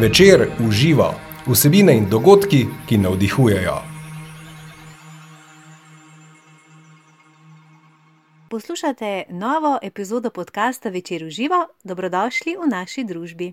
[0.00, 1.14] Večer uživa
[1.46, 3.74] vsebine in dogodki, ki navdihujejo.
[8.50, 13.52] Poslušate novo epizodo podcasta Večer uživa, dobrodošli v naši družbi.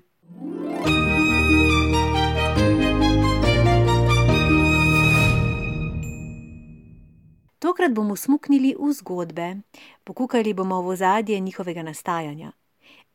[7.60, 9.56] Tokrat bomo smuknili v zgodbe,
[10.04, 12.52] pokukali bomo v ozadje njihovega nastajanja.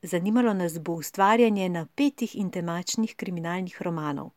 [0.03, 4.31] Zanimalo nas bo ustvarjanje napetih in temačnih kriminalnih romanov.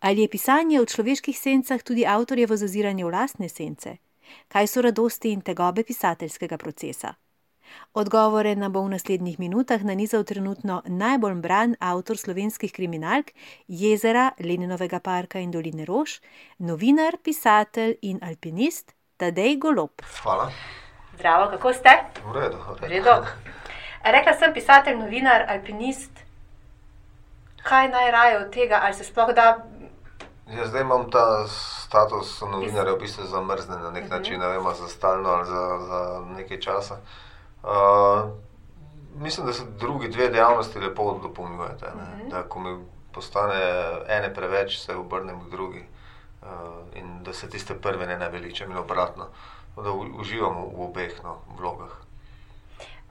[0.00, 3.96] Ali je pisanje o človeških sencah tudi avtorjevo zaziranje v lastne sence?
[4.48, 7.14] Kaj so radosti in tegobe pisateljskega procesa?
[7.94, 13.32] Odgovore nam bo v naslednjih minutah nanizal trenutno najbolj bran avtor slovenskih kriminalk
[13.68, 16.20] Jezera, Leninovega parka in Doline Rož,
[16.58, 20.02] novinar, pisatelj in alpinist Tadej Golob.
[20.22, 20.52] Hvala.
[21.16, 21.90] Zdravo, kako ste?
[22.24, 22.56] V redu.
[22.80, 23.18] V redu.
[24.04, 26.10] Rekla sem pisatelj, novinar, alpinist.
[27.62, 29.58] Kaj najraje od tega, ali se sploh da?
[30.50, 34.88] Ja, zdaj imam ta status novinarja v bistvu zamrznen na nek način, ne vem, za
[34.88, 36.00] stalno ali za, za
[36.36, 36.96] nekaj časa.
[37.62, 38.30] Uh,
[39.14, 41.86] mislim, da se drugi dve dejavnosti lepo dopolnjujete.
[41.96, 42.30] ne.
[42.30, 43.60] Da, ko mi postane
[44.08, 45.84] ene preveč, se obrnem k drugi.
[46.42, 46.48] Uh,
[46.94, 49.26] in da se tiste prve ne naveličam in obratno.
[49.76, 52.01] Da u- uživam v obeh no, vlogah.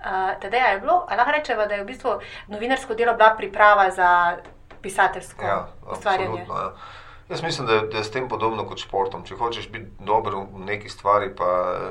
[0.02, 2.16] Uh, Tadej, je bilo, ali lahko rečemo, da je v bistvu
[2.48, 4.38] novinarsko delo bila priprava za
[4.82, 6.46] pisateljsko Ja, ustvarjanje?
[6.50, 6.72] Ja.
[7.30, 9.24] Jaz mislim, da je, da je s tem podobno kot športom.
[9.24, 11.46] Če hočeš biti dober v neki stvari, pa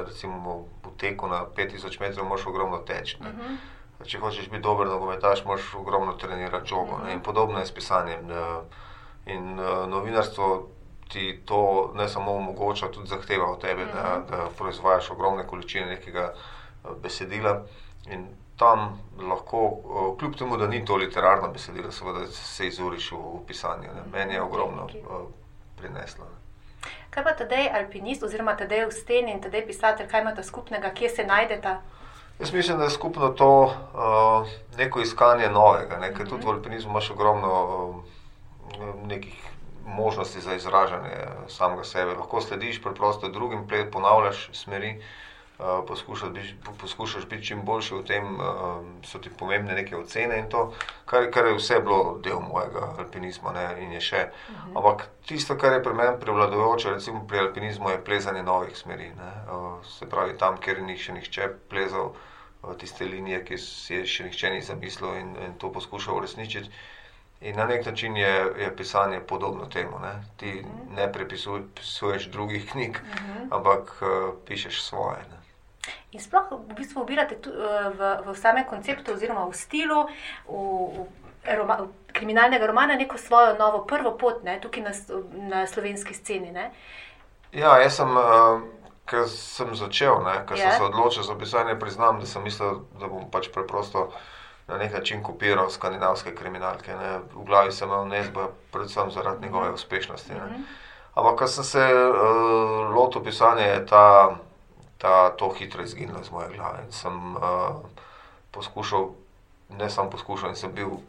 [0.07, 3.17] recimo v teku na 5000 metrov, moraš ogromno teči.
[3.21, 3.29] ne.
[3.29, 3.55] Mhm.
[4.05, 6.99] Če hočeš biti dober nogometaš, moraš ogromno trenirati žogo.
[7.05, 7.13] ne.
[7.13, 8.31] In podobno je s pisanjem.
[8.31, 8.61] eh,
[9.27, 10.69] In eh, novinarstvo
[11.09, 16.33] ti to ne samo omogoča, tudi zahteva od tebe, da, da proizvajaš ogromne količine nekega
[16.33, 17.63] eh, besedila.
[18.11, 18.27] In
[18.61, 23.47] tam lahko, eh, kljub temu, da ni to literarno besedilo, seveda se izuriš v, v
[23.47, 23.95] pisanju.
[23.95, 24.03] Ne.
[24.13, 25.25] Meni je ogromno eh,
[25.79, 26.25] prineslo.
[26.25, 26.41] ne.
[27.11, 31.09] Kaj pa tedaj alpinist, oziroma tedaj v steni in tedaj pisatelj, kaj imata skupnega, kje
[31.09, 31.81] se najdeta?
[32.39, 34.49] Jaz mislim, da je skupno to uh,
[34.79, 36.13] neko iskanje novega, ne?
[36.15, 37.97] ker tudi v alpinizmu imaš ogromno uh,
[39.09, 39.43] nekih
[39.85, 41.19] možnosti za izražanje
[41.49, 42.15] samega sebe.
[42.15, 45.05] Lahko slediš preprosto drugim, ponavljaš smeri, uh,
[45.89, 48.41] poskušaš, biti, poskušaš biti čim boljši v tem, uh,
[49.05, 50.73] so ti pomembne neke ocene in to,
[51.05, 53.67] kar, kar je vse bilo del mojega alpinizma ne?
[53.83, 54.23] in je še.
[54.75, 59.11] Ampak tisto, kar je pri meni prevladujoče, recimo pri alpinizmu, je plezanje novih smeri.
[59.19, 59.33] Ne?
[59.49, 64.07] Uh, se pravi, tam, kjer ni še nihče plezal uh, tiste linije, ki si je
[64.07, 66.73] še nihče ni zamislil in, in to poskušal uresničiti.
[67.41, 69.99] In na nek način je, je pisanje podobno temu.
[69.99, 70.13] Ne?
[70.37, 70.61] Ti
[70.97, 73.01] ne prepisuješ drugih knjig,
[73.51, 75.25] ampak uh, pišeš svoje.
[75.31, 75.40] Ne?
[76.13, 80.07] In sploh v bistvu ubirate tu, eh, v, v samem konceptu, oziroma v stilu
[80.49, 81.07] v,
[81.45, 84.93] v roma, kriminalnega romana neko svojo novo prvo pot, ne, tukaj na,
[85.49, 86.53] na slovenski sceni.
[86.53, 86.71] Ne?
[87.53, 88.61] Ja, jaz sem, uh,
[89.11, 90.71] ker sem začel, ker Ja.
[90.71, 94.11] sem se odločil za pisanje, priznam, da sem mislil, da bom pač preprosto
[94.69, 96.95] na nek način kopiral skandinavske kriminalke.
[96.95, 97.19] Ne.
[97.35, 100.35] V glavi sem imel Nesba, predvsem zaradi njegove uspešnosti.
[100.35, 100.63] Ne.
[101.15, 104.37] Ampak, ko sem se uh, lotil pisanja, je ta,
[105.01, 106.85] ta, to hitro izginilo iz moje glave.
[106.87, 107.43] In sem uh,
[108.51, 109.09] poskušal,
[109.79, 111.01] ne samo poskušal, in sem bil uh,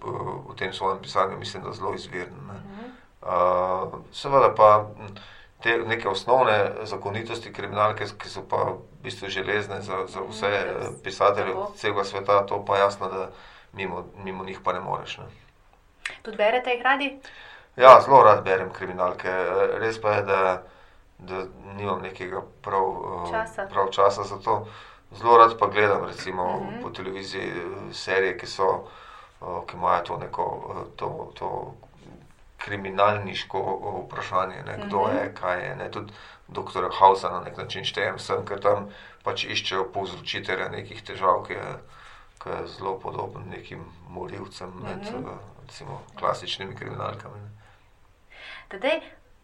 [0.52, 2.40] v tem svojem pisanju, mislim, da zelo izviren.
[2.48, 2.90] Ne.
[3.22, 5.16] Uh, seveda pa m,
[5.62, 10.88] te neke osnovne zakonitosti kriminalke, ki so pa v bistvu železne za, za vse eh,
[11.04, 13.30] pisatelje celega sveta, to pa jasno, da
[13.74, 15.18] mimo, mimo njih pa ne moreš.
[15.18, 15.26] Ne.
[16.22, 17.20] Tudi berete jih radi?
[17.76, 19.32] Ja, zelo rad berem kriminalke.
[19.80, 20.64] Res pa je, da,
[21.22, 21.44] da
[21.78, 22.86] nimam nekega prav,
[23.28, 23.68] eh, Časa.
[23.72, 24.68] prav časa za to.
[25.12, 26.82] Zelo rad pa gledam recimo uh -huh.
[26.84, 28.84] po televiziji eh, serije, ki so,
[29.42, 31.74] eh, ki imajo to neko to, to
[32.58, 33.60] kriminalniško
[34.06, 35.24] vprašanje, ne, kdo uh -huh.
[35.24, 35.76] je, kaj je.
[35.76, 35.92] Ne.
[35.92, 36.14] Tudi
[36.48, 38.90] doktora Hausa na nek način štejem sem, ker tam
[39.24, 41.78] pač iščejo povzročitelja nekih težav, ki je,
[42.44, 45.38] ki je zelo podoben nekim morilcem med uh -huh.
[45.68, 47.40] recimo, klasičnimi kriminalkami.
[48.68, 49.02] Tadej,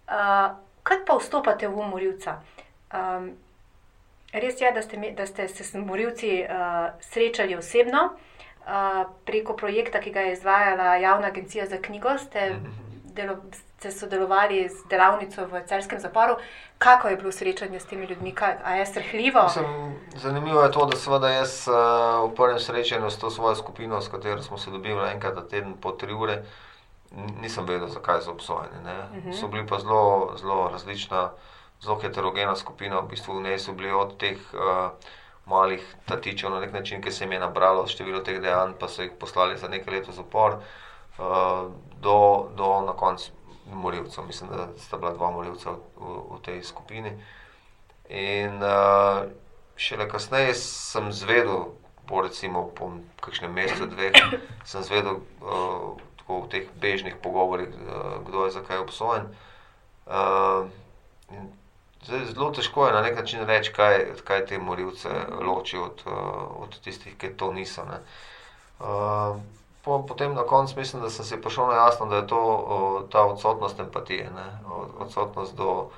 [0.07, 2.39] uh, kaj pa vstopate v morilca?
[2.93, 3.33] Um,
[4.33, 8.09] res je, da ste, da ste se s morilci uh, srečali osebno.
[8.67, 12.55] Uh, preko projekta, ki ga je izvajala Javna agencija za knjigo, ste,
[13.15, 16.35] delo, ste sodelovali z delavnico v celskem zaporu.
[16.77, 18.33] Kako je bilo srečanje s temi ljudmi?
[18.35, 19.43] Kaj, a je srhljivo?
[19.43, 21.75] Mislim, zanimivo je to, da seveda jaz uh,
[22.31, 25.73] v prvem srečanju s to svojo skupino, s katero smo se dobili enkrat na teden
[25.81, 26.43] po tri ure, n-
[27.41, 28.81] nisem vedel, zakaj so obsojeni.
[28.81, 29.39] Uh -huh.
[29.39, 31.31] So bili pa zelo, zelo različna,
[31.81, 34.91] zelo heterogena skupina, v bistvu v njej so bili od teh uh,
[35.45, 39.01] malih tatičev na nek način, ki se jim je nabralo število teh dejanj, pa so
[39.01, 40.53] jih poslali za nekaj let v zapor.
[41.17, 41.71] Uh,
[42.01, 43.31] do, do na koncu
[43.73, 44.25] morilcev.
[44.25, 45.77] Mislim, da sta bila dva morilca v,
[46.31, 47.11] v, tej skupini.
[48.09, 49.27] In uh,
[49.75, 51.65] šele kasneje sem zvedel,
[52.07, 54.13] po recimo po kakšnem mesecu, dveh,
[54.63, 59.27] sem zvedel uh, v teh bežnih pogovorih, uh, kdo je zakaj obsojen.
[60.05, 60.67] Uh,
[62.03, 65.09] zdaj, zelo težko je na nek način reči, kaj, kaj te morilce
[65.41, 67.85] loči od, uh, od tistih, ki to niso.
[68.79, 69.39] Uh,
[69.83, 73.25] po, potem na koncu mislim, da sem se prišel na jasno, da je to ta
[73.25, 74.47] odsotnost empatije, ne?
[74.99, 75.89] odsotnost do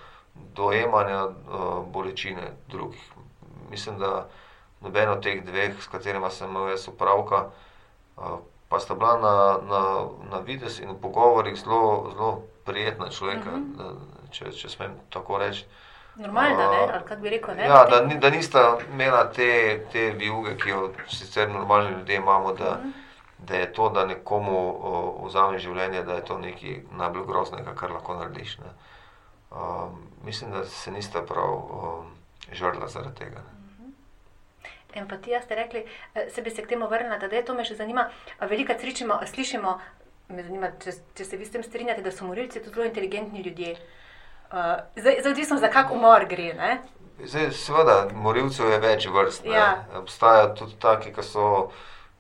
[0.56, 1.28] dojemanja
[1.86, 3.12] bolečine drugih.
[3.70, 4.28] Mislim, da
[4.81, 7.50] noben od teh dveh, s katerima sem imel jaz upravka,
[8.69, 9.36] pa sta bila na,
[9.69, 9.81] na,
[10.31, 13.95] na vides in v pogovorih zelo, zelo prijetna človeka, mm -hmm.
[14.31, 15.66] če, če smem tako reči.
[16.16, 17.56] Normalno, uh, ali kako bi rekel?
[17.56, 17.66] Ne?
[17.66, 22.54] Ja, da, da nista imela te, te vijuge, ki jo sicer normalni ljudje imamo.
[22.54, 22.92] Da, mm -hmm.
[23.39, 27.92] Da je to, da nekomu uh, vzameš življenje, da je to nekaj najbolj groznega, kar
[27.92, 28.57] lahko narediš.
[28.57, 28.66] Ne.
[29.51, 32.12] Um, mislim, da se nista prav um,
[32.51, 33.36] žrla zaradi tega.
[33.36, 33.59] Ne.
[34.96, 37.76] Empatija, ste rekli, eh, se bi se k temu vrnila, da je to me še
[37.76, 38.10] zanima.
[38.42, 39.80] Veliko slišimo, slišimo
[40.30, 43.42] me zanima, če, če se vi s tem strinjate, da so morilci tudi zelo inteligentni
[43.46, 43.76] ljudje.
[44.50, 46.78] Uh, zdaj, odvisno za kak umor gre.
[47.20, 49.46] Zdaj, seveda, morilcev je več vrst.
[49.46, 49.86] Ja.
[50.00, 51.46] Obstajajo tudi taki, ki so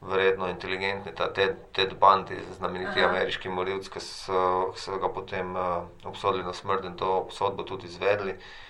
[0.01, 3.09] verjetno inteligentni, ta Ted, Ted Bundy, znameniti Aha.
[3.09, 4.43] ameriški morilci, ki so,
[4.77, 8.37] so ga potem uh, obsodili na smrt in to obsodbo tudi izvedli.
[8.37, 8.68] Uh,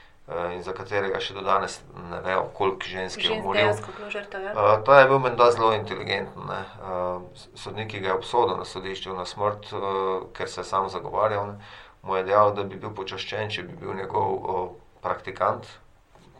[0.54, 1.80] in za katerega še do danes
[2.12, 3.72] ne vejo, koliko žensk je umoril.
[3.74, 6.46] Uh, ta je bil menda zelo inteligenten.
[6.46, 7.24] Uh,
[7.58, 11.48] sodnik ga je obsodil na sodišču na smrt, uh, ker se je sam zagovarjal.
[11.54, 11.72] Ne.
[12.06, 14.62] Mu je dejal, da bi bil počaščen, če bi bil njegov uh,
[15.02, 15.66] praktikant,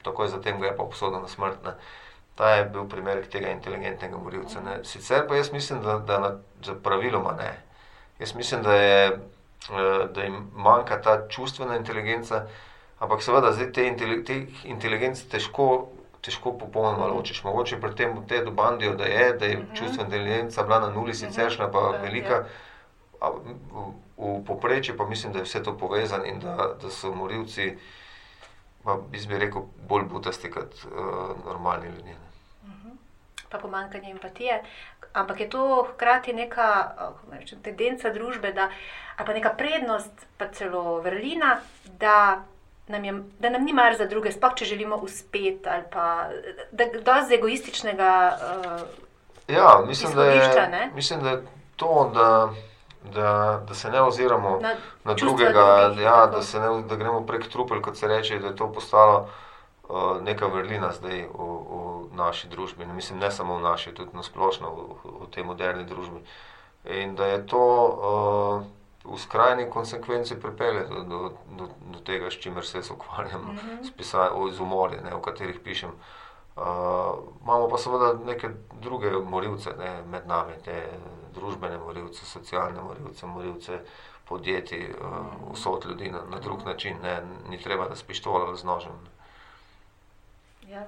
[0.06, 1.66] takoj zatem ga je pa obsodil na smrt.
[1.66, 1.74] Ne.
[2.38, 4.62] Ta je bil primer tega inteligentnega morilca.
[4.62, 4.80] Ne.
[4.86, 6.32] Sicer pa jaz mislim, da, da na,
[6.86, 7.52] praviloma ne.
[8.22, 9.04] Jaz mislim, da, je,
[9.74, 12.46] uh, da jim manjka ta čustvena inteligenca,
[13.00, 15.90] ampak seveda zdaj te, intele, te inteligence težko,
[16.22, 17.44] težko popolnoma ločiš.
[17.44, 19.72] Mogoče pri tem te dobandijo, da je, da je uh mhm.
[19.72, 19.78] -huh.
[19.78, 22.02] čustvena inteligenca bila na nuli, siceršna pa uh -huh.
[22.02, 22.44] velika.
[23.22, 27.12] A, v, v poprečju pa mislim, da je vse to povezano in da, da so
[27.16, 27.78] morilci,
[28.84, 32.14] pa bi rekel, bolj butasti kot uh, normalni ljudje.
[32.14, 32.30] Ne
[33.50, 34.64] pa pomankanje empatije.
[35.14, 36.92] Ampak je to hkrati neka
[37.32, 38.70] rečem, tendenca družbe, da,
[39.18, 41.60] ali pa neka prednost, pa celo vrlina,
[42.00, 42.44] da
[42.90, 46.30] nam, je, da nam ni mar za druge, sploh če želimo uspeti, ali pa
[46.72, 48.38] da je z egoističnega.
[48.42, 48.82] Uh,
[49.48, 51.44] ja, mislim da, je, mislim, da je
[51.76, 52.50] to, da.
[53.16, 57.48] Da, da se ne oziramo na, na drugega, drugih, ja, da, ne, da gremo prek
[57.48, 59.30] trupel, kot se reče, da je to postalo
[59.90, 62.86] uh, neka vrlina zdaj v, v naši družbi.
[62.86, 66.20] Ne, mislim, ne samo v naši, tudi na splošno v, v tej moderni družbi.
[66.92, 68.68] In da je to uh,
[69.14, 71.20] v skrajni konsekvenci pripelje do, do,
[71.58, 74.52] do, do tega, s čimer se ukvarjam, mm -hmm.
[74.52, 75.92] z umori, ne, v katerih pišem.
[76.60, 76.66] Uh,
[77.44, 78.50] imamo pa seveda neke
[78.82, 80.90] druge morilce ne, med nami, te
[81.34, 83.80] družbene morilce, socialne morilce, morilce
[84.28, 86.98] podjetij, uh, vsot ljudi na, na drug način.
[87.04, 88.92] Ne, ni treba, da spištol ali z nožem.
[90.68, 90.84] Ja,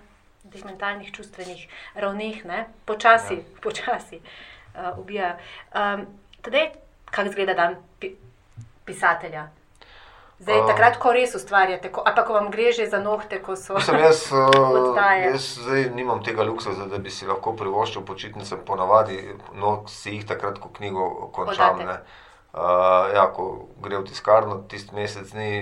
[0.51, 2.67] teh mentalnih, čustvenih ravneh, ne?
[2.85, 3.61] počasi, ja.
[3.61, 5.37] počasi uh, ubija.
[5.73, 6.05] Um,
[6.41, 6.71] Tadej,
[7.11, 8.15] kako izgleda dan pi
[8.85, 9.49] pisatelja?
[10.41, 13.55] Zdaj, uh, takrat, ko res ustvarjate, ali pa ko vam gre že za nohte, ko
[13.55, 18.57] so vse jaz, uh, jaz zdaj nimam tega luksa, da bi si lahko privoščil počitnice,
[18.65, 19.19] ponavadi
[19.53, 21.85] no, si jih takrat, ko knjigo končam.
[22.51, 25.53] Uh, ja, ko gre v tiskarno, tisti mesec dni,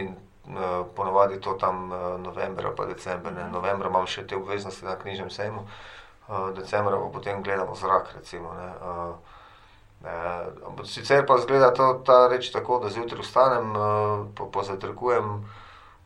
[0.50, 3.32] Eh, ponovadi to tam eh, novembra, pa decembra.
[3.32, 3.50] Ne.
[3.54, 8.16] Novembra imam še te obveznosti na knjižnem sejmu, eh, decembra pa potem gledamo zrak.
[8.18, 8.50] Recimo,
[10.84, 13.74] Sicer pa zgleda to, ta reč tako, da zjutraj vstanem,
[14.52, 15.44] pozatrkujem,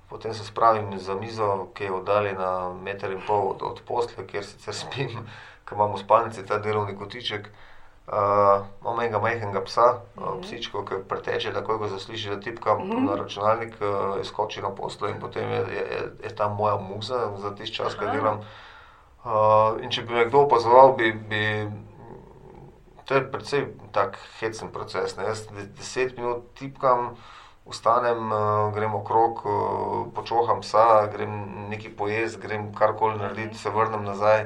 [0.09, 4.45] potem se spravim za mizo, ki je oddaljena meter in pol od, od posle, kjer
[4.45, 5.13] sicer spim,
[5.65, 7.49] ker imamo v spalnici ta delovni kotiček.
[8.03, 9.85] Uh, imamo enega majhnega psa,
[10.15, 10.41] mm -hmm.
[10.41, 13.05] psičko, ki preteče, takoj ko zasliši, da tipka mm -hmm.
[13.09, 17.55] na računalnik, uh, izkoči na poslo in potem je, je, je ta moja muza za
[17.55, 18.39] tisti čas, ki delam.
[19.23, 21.71] Uh, in če bi me kdo opazoval, bi, bi
[23.05, 25.15] to je precej tak hecen proces.
[25.15, 25.23] Ne?
[25.23, 27.15] Jaz deset minut tipkam,
[27.69, 31.31] vstanem, uh, grem okrog, uh, počoham psa, grem
[31.69, 33.63] nekaj pojesti, grem karkoli narediti, mm -hmm.
[33.63, 34.45] se vrnem nazaj,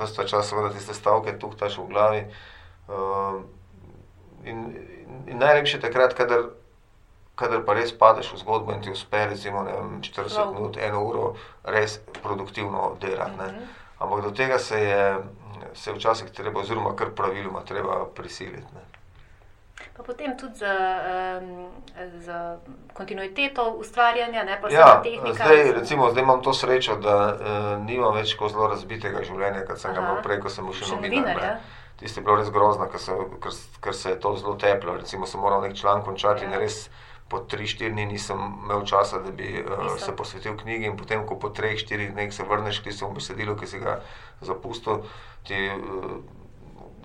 [0.00, 2.26] vse čas, seveda, tiste stavke tuhtaš v glavi.
[2.88, 3.42] Uh,
[4.44, 4.76] in,
[5.26, 6.42] in najlepše je takrat, kadar,
[7.34, 10.52] kadar pa res padeš v zgodbo in ti uspe, recimo, vem, 40 no.
[10.52, 13.34] minut, eno uro, res produktivno delati.
[13.38, 13.64] Uh mhm.
[13.98, 15.16] Ampak do tega se je,
[15.78, 18.66] se včasih treba, oziroma kar praviloma, treba prisiliti.
[18.74, 18.84] Ne.
[19.94, 21.70] Pa potem tudi z, um,
[22.18, 22.26] z
[22.92, 25.44] kontinuiteto ustvarjanja, ne pa Ja, samo tehnika.
[25.44, 27.40] zdaj, recimo, zdaj imam to srečo, da uh,
[27.80, 30.84] nimam več tako zelo razbitega življenja, kot sem ga imel prej, ko sem bil še
[30.84, 31.38] Še novinar.
[31.38, 31.58] ja.
[31.96, 33.10] Tisti je bilo res grozno, ker se,
[33.42, 34.94] ker, ker se je to zelo teplo.
[34.94, 36.50] Recimo, sem moral nek članek končati Ja.
[36.50, 36.88] in res
[37.28, 40.88] po 3-4 dni nisem imel časa, da bi uh, se posvetil knjigi.
[40.88, 44.00] In potem, ko po 3-4 dneh se vrneš k tistemu besedilu, ki si ga
[44.40, 45.04] zapustil,
[45.44, 46.18] ti uh,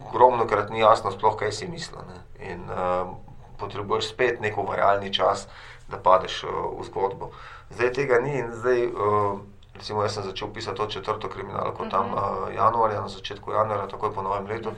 [0.07, 2.03] ogromno krat ni jasno, sploh kaj si mislil.
[2.07, 2.23] Ne.
[2.53, 3.15] In uh,
[3.59, 5.47] potrebuješ spet nek uvajalni čas,
[5.91, 7.33] da padeš uh, v zgodbo.
[7.75, 8.87] Zdaj tega ni in zdaj.
[8.91, 9.41] Uh,
[9.73, 14.13] Recimo, jaz sem začel pisati to četrto kriminalko tam uh, januarja, na začetku januarja, takoj
[14.13, 14.69] po novem letu.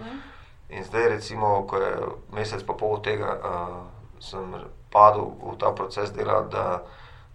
[0.69, 1.91] In zdaj, recimo, ko je
[2.31, 4.55] mesec pa pol tega, uh, sem
[4.95, 6.65] padel v ta proces dela, da,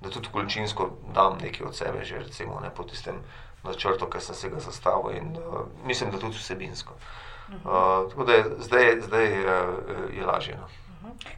[0.01, 3.21] da tudi količinsko dam nekaj od sebe, že recimo, ne, po tistem
[3.65, 6.97] načrtu, ki sem se ga zastavil in uh, mislim, da tudi vsebinsko.
[7.51, 9.51] Uh, tako da je zdaj, zdaj uh,
[10.17, 10.57] je lažje.
[10.57, 10.90] No.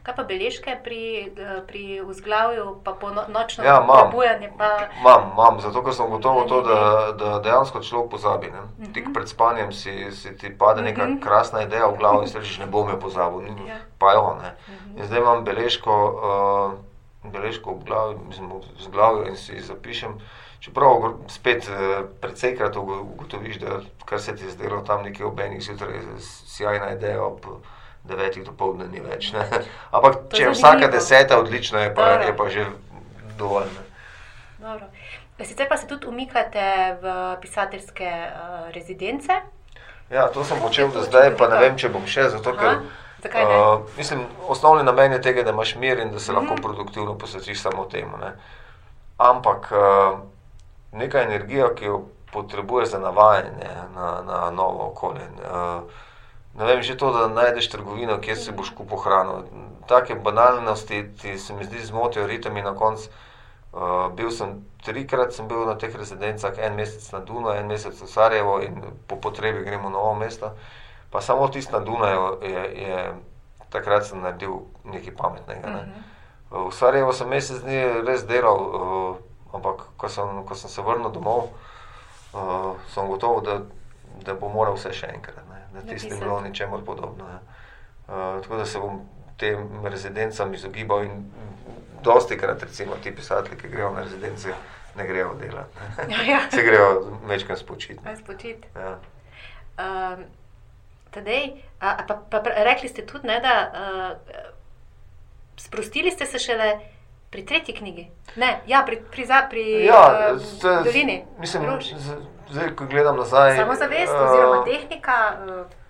[0.03, 3.97] Kaj pa beležke pri, eh, pri vzglavju, pa po no, nočno Ja, imam.
[4.01, 4.51] prebujanje?
[4.57, 4.87] Pa...
[4.99, 6.79] Imam, imam, zato ker sem gotovo to, da,
[7.13, 8.47] da dejansko človek pozabi.
[8.47, 8.63] Ne?
[8.89, 11.19] Tik pred spanjem si, si ti pade neka Mhm.
[11.19, 13.79] krasna ideja v glavo in si rečeš, ne bom jo pozabil, Ja.
[13.97, 14.37] pa jo.
[14.41, 14.55] Ne?
[14.95, 16.73] In zdaj imam beležko, uh,
[17.25, 20.19] beležko v glavi, mislim, v glavi in si zapišem.
[20.59, 20.95] Čeprav
[21.27, 21.75] spet eh,
[22.17, 23.67] precejkrat ugo- ugotoviš, da
[24.05, 25.99] kar se ti je zdelo tam nekje ob enih zjutraj,
[26.47, 27.39] sjajna ideja ob
[28.03, 29.31] devetih dopoledne ni več.
[29.33, 29.45] Ne?
[29.91, 32.23] Ampak To če je vsaka deseta odlična, je pa, Dobro.
[32.27, 32.65] je pa že
[33.37, 33.69] dovolj.
[34.59, 34.85] Dobro.
[35.43, 36.63] Sicer pa se tudi umikate
[37.01, 39.33] v pisateljske uh, rezidence.
[40.09, 42.77] Ja, to sem počel do zdaj, pa ne vem, če bom še, zato ker.
[42.77, 42.83] Aha,
[43.33, 43.43] ne?
[43.43, 46.39] Uh, mislim, osnovni namen je tega, da imaš mir in da se Mhm.
[46.39, 48.17] lahko produktivno posvetiš samo temu.
[48.21, 48.33] Ne?
[49.17, 50.19] Ampak uh,
[50.91, 52.01] neka energija, ki jo
[52.33, 55.27] potrebuješ za navajanje na, na novo okolje.
[55.39, 55.83] Uh,
[56.55, 59.43] ne vem, že to, da najdeš trgovino, kjer si boš kupil hrano.
[59.87, 63.09] Take banalnosti ti se mi zdi zmotijo ritem in na koncu.
[63.73, 67.97] Uh, bil sem trikrat sem bil na teh rezidencah, en mesec na Dunaju, en mesec
[67.97, 68.77] v Sarajevo in
[69.09, 70.53] po potrebi gremo v novo mesto.
[71.09, 73.13] Pa samo tisti na Dunaju je, je
[73.73, 75.67] takrat sem naredil nekaj pametnega.
[75.67, 76.03] Ne.
[76.53, 79.17] V Sarajevo sem mesec dni res delal, uh,
[79.57, 81.49] ampak ko sem, ko sem se vrnil domov,
[82.37, 83.57] uh, sem gotovo, da,
[84.21, 85.42] da bom moral vse še enkrat.
[85.73, 87.25] Da tisti ni bilo ničemur podobno.
[87.25, 87.39] ne.
[88.05, 89.01] Uh, tako da se bom
[89.37, 91.31] tem rezidencam izogibal in
[92.03, 94.53] dosti krat, recimo, ti pisatelji, ki grejo na rezidence,
[94.95, 95.77] ne grejo delati.
[96.11, 96.39] Ja, ja.
[96.51, 96.89] Se grejo
[97.25, 97.99] večkrat spočiti.
[98.17, 98.67] Spočiti.
[98.75, 98.99] Ja.
[99.75, 100.23] Um,
[101.11, 101.47] tadej,
[101.79, 104.17] a, a pa, pa, rekli ste tudi, ne, da uh,
[105.57, 106.79] sprostili ste se šele
[107.29, 108.07] pri tretji knjigi.
[108.35, 111.25] Ne, ja, pri, pri, za- pri Ja, uh, z- Dolini.
[111.39, 112.17] Mislim, z-
[112.49, 113.57] zdaj, ko gledam nazaj.
[113.57, 115.37] Samozavest eh, oziroma tehnika.
[115.47, 115.83] Uh,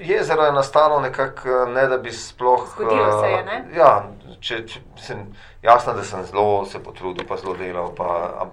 [0.00, 2.68] Jezero je nastalo nekako, ne da bi sploh.
[2.74, 3.64] Zgodilo se je, eh, ne?
[3.76, 4.04] Ja,
[4.40, 5.16] če, če,
[5.62, 8.46] jasno, da sem zelo se potrudil, pa zelo delal, pa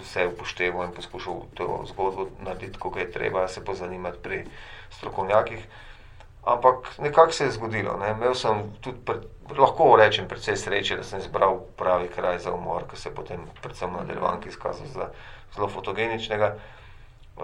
[0.00, 4.44] vse upošteval in poskušal to zgodbo narediti, kako je treba, se pozanimati pri
[4.90, 5.66] strokovnjakih.
[6.44, 7.96] Ampak nekako se je zgodilo.
[7.96, 8.10] Ne?
[8.10, 8.98] Imel sem tudi,
[9.58, 13.46] lahko rečem, precej sreče, da sem izbral pravi kraj za umor, ki se je potem,
[13.62, 15.08] predvsem v nadaljevanki, izkazal za
[15.54, 16.54] zelo fotogeničnega.
[17.34, 17.42] Uh,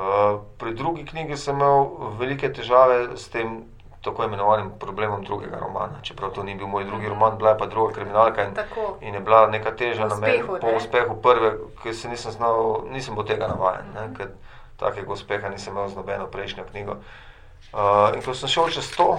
[0.59, 1.87] pri drugi knjigi sem imel
[2.19, 3.65] velike težave s tem
[4.01, 6.01] tako imenovanim problemom drugega romana.
[6.03, 8.97] Čeprav to ni bil moj drugi roman, bila je pa druga kriminalka in, Tako.
[9.01, 11.53] in je bila neka teža na meni po uspehu prve,
[11.83, 14.31] ker se nisem znal, nisem bil tega navajen, ne, ker
[14.81, 16.97] takega uspeha nisem imel z nobeno prejšnjo knjigo.
[17.73, 19.19] Uh, in ko sem šel čez to,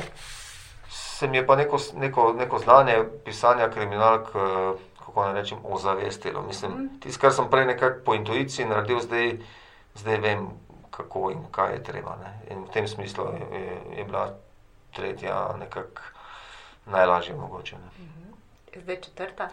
[1.21, 4.73] se mi je pa neko, neko, neko znanje pisanja kriminalk, eh,
[5.11, 6.41] kako naj rečem, ozavestilo.
[6.41, 9.37] Mislim, tisto, kar sem prej nekako po intuiciji naredil, zdaj,
[9.95, 10.47] zdaj vem,
[10.91, 12.15] kako in kaj je treba.
[12.23, 12.31] Ne.
[12.49, 14.33] In v tem smislu je, je, je bila
[14.95, 16.01] tretja nekako
[16.85, 17.75] najlažja mogoče.
[17.75, 17.91] Ne.
[18.81, 19.49] Zdaj četrta.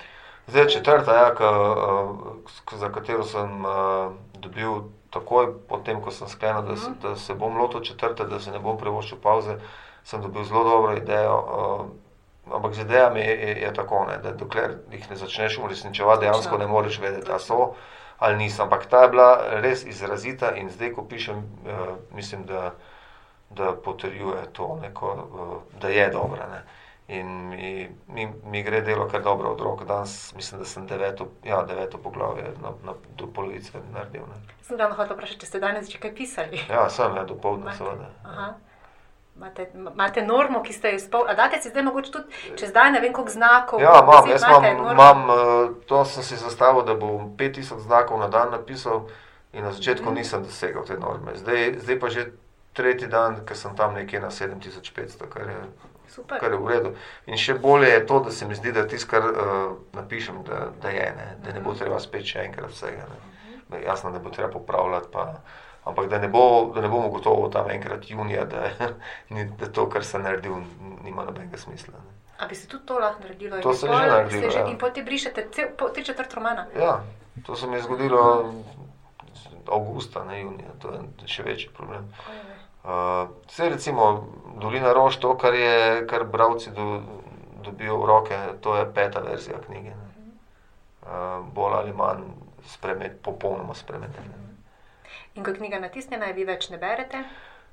[0.47, 4.71] Zdaj četrta, ja, ka, uh, za katero sem uh, dobil
[5.11, 8.59] takoj, potem ko sem sklenil, da se, da se bom lotil četrte, da se ne
[8.59, 9.59] bom prevoščil pauze,
[10.05, 11.37] sem dobil zelo dobro idejo.
[11.37, 12.08] Uh,
[12.55, 16.59] ampak z idejami je, je, je tako, ne, da dokler jih ne začneš uresničevati, dejansko
[16.59, 17.75] ne moreš vedeti, ali so
[18.19, 18.63] ali niso.
[18.63, 22.75] Ampak ta je bila res izrazita in zdaj, ko pišem, uh, mislim, da,
[23.51, 26.49] da potrjuje to, neko, uh, da je dobra.
[26.51, 26.63] Ne.
[27.09, 29.85] In mi, mi, mi gre delo kar dobro od rok.
[29.85, 34.27] Danes mislim, da sem deveto, ja, deveto poglavje na, na, do polovice naredil.
[34.29, 34.57] Ne.
[34.63, 36.61] Sem ravno hotel vprašati, če ste danes že kaj pisali.
[36.69, 38.11] Ja, sem, ja, do povdne, seveda.
[38.25, 38.55] Aha.
[39.39, 41.37] Imate, imate normo, ki ste jo izpolnili.
[41.37, 42.27] Date si zdaj mogoče tudi,
[42.59, 43.81] če zdaj ne vem, koliko znakov.
[43.81, 48.27] Ja, imam, jaz imam, imam, eh, to sem si zastavil, da bom 5000 znakov na
[48.29, 49.07] dan napisal
[49.53, 50.15] in na začetku Mhm.
[50.15, 51.37] nisem dosegel te norme.
[51.37, 52.27] Zdaj, zdaj pa že
[52.73, 55.57] tretji dan, ker sem tam nekje na 7500, kar je
[56.09, 56.41] Super.
[56.41, 56.91] kar je v redu.
[57.27, 59.37] In še bolje je to, da se mi zdi, da tisto, kar uh,
[59.93, 61.37] napišem, da, da je, ne?
[61.45, 63.07] da ne bo treba spet še enkrat vsega.
[63.71, 63.83] Ne?
[63.85, 65.35] Jasno, da bo treba popravljati, pa,
[65.89, 68.69] ampak da ne, bo, da ne bomo gotovo tam enkrat junija, da,
[69.61, 70.61] da to, kar sem naredil,
[71.05, 71.95] nima nobenega smisla.
[71.99, 72.17] Ne?
[72.39, 73.61] A bi se tudi to lahko naredilo?
[73.61, 74.67] To bi se je pol- že naredilo, se ja.
[74.71, 76.67] In potem brišete cel, po, tri četrt romana.
[76.79, 77.01] Ja,
[77.47, 78.53] to se mi je zgodilo
[79.73, 82.09] avgusta, ne junija, to je še večji problem.
[82.85, 84.29] Uh, vse recimo
[84.61, 87.03] Dolina Rož, to, kar, je, kar bralci do,
[87.65, 89.91] dobijo v roke, to je peta verzija knjige.
[89.91, 90.07] ne.
[91.03, 92.25] Uh, bolj ali manj
[92.69, 94.48] spremen, popolnoma spremenjena.
[95.39, 97.21] In ko je knjiga natisnjena, je vi več ne berete.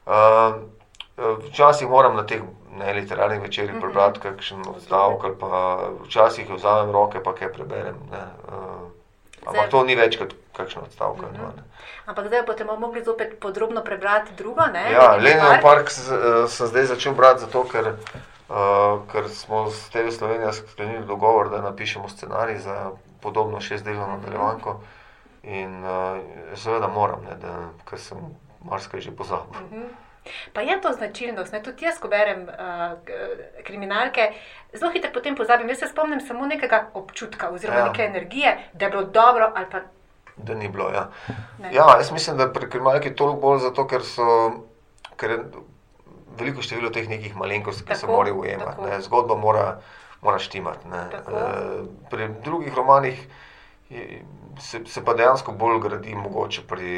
[0.06, 0.62] Uh,
[1.48, 2.42] včasih moram na teh
[2.72, 3.82] ne literarnih večerjih Mhm.
[3.82, 5.50] prebrati kakšen odstavek, ali pa
[6.04, 7.96] včasih jo vzamem roke, pa kaj preberem.
[8.12, 8.24] Ne.
[8.48, 11.18] Uh, ampak to ni več kot kakšen odstavek.
[11.34, 11.64] dva, ne.
[12.06, 14.62] Ampak zdaj boste mogli zopet podrobno prebrati drugo.
[14.68, 14.92] Ne?
[14.92, 15.90] Ja, Lenin Park.
[15.90, 17.96] sem zdaj začel brati zato, ker,
[18.50, 22.92] uh, ker smo s TV Slovenija sklenili dogovor, da napišemo scenarij za
[23.22, 24.80] podobno šestdelno nadaljevanko.
[25.46, 26.18] In uh,
[26.58, 27.54] seveda moram, ne, da,
[27.86, 28.18] ker sem
[28.66, 29.62] marsikaj že pozabil.
[29.72, 29.84] Mhm.
[30.54, 31.60] Pa je to značilnost, ne?
[31.64, 32.98] tudi jaz, ko berem uh,
[33.64, 34.32] kriminalke,
[34.74, 35.70] zelo hitro potem pozabim.
[35.70, 37.86] Jaz se spomnim samo nekega občutka oziroma Ja.
[37.86, 39.80] neke energije, da je bilo dobro ali pa
[40.38, 40.90] Da ni bilo.
[40.92, 41.10] Ja.
[41.60, 41.70] ne.
[41.74, 44.52] ja, jaz mislim, da pri kriminalki toliko bolj zato, ker so.
[45.16, 45.40] Ker je
[46.38, 49.02] veliko število teh nekih malenkosti, ki se Tako, morajo ujemati.
[49.02, 49.78] Zgodba mora,
[50.22, 50.88] mora štimati.
[50.88, 53.22] Eh, Pri drugih romanih
[54.60, 56.92] se, se pa dejansko bolj gradi, mogoče pri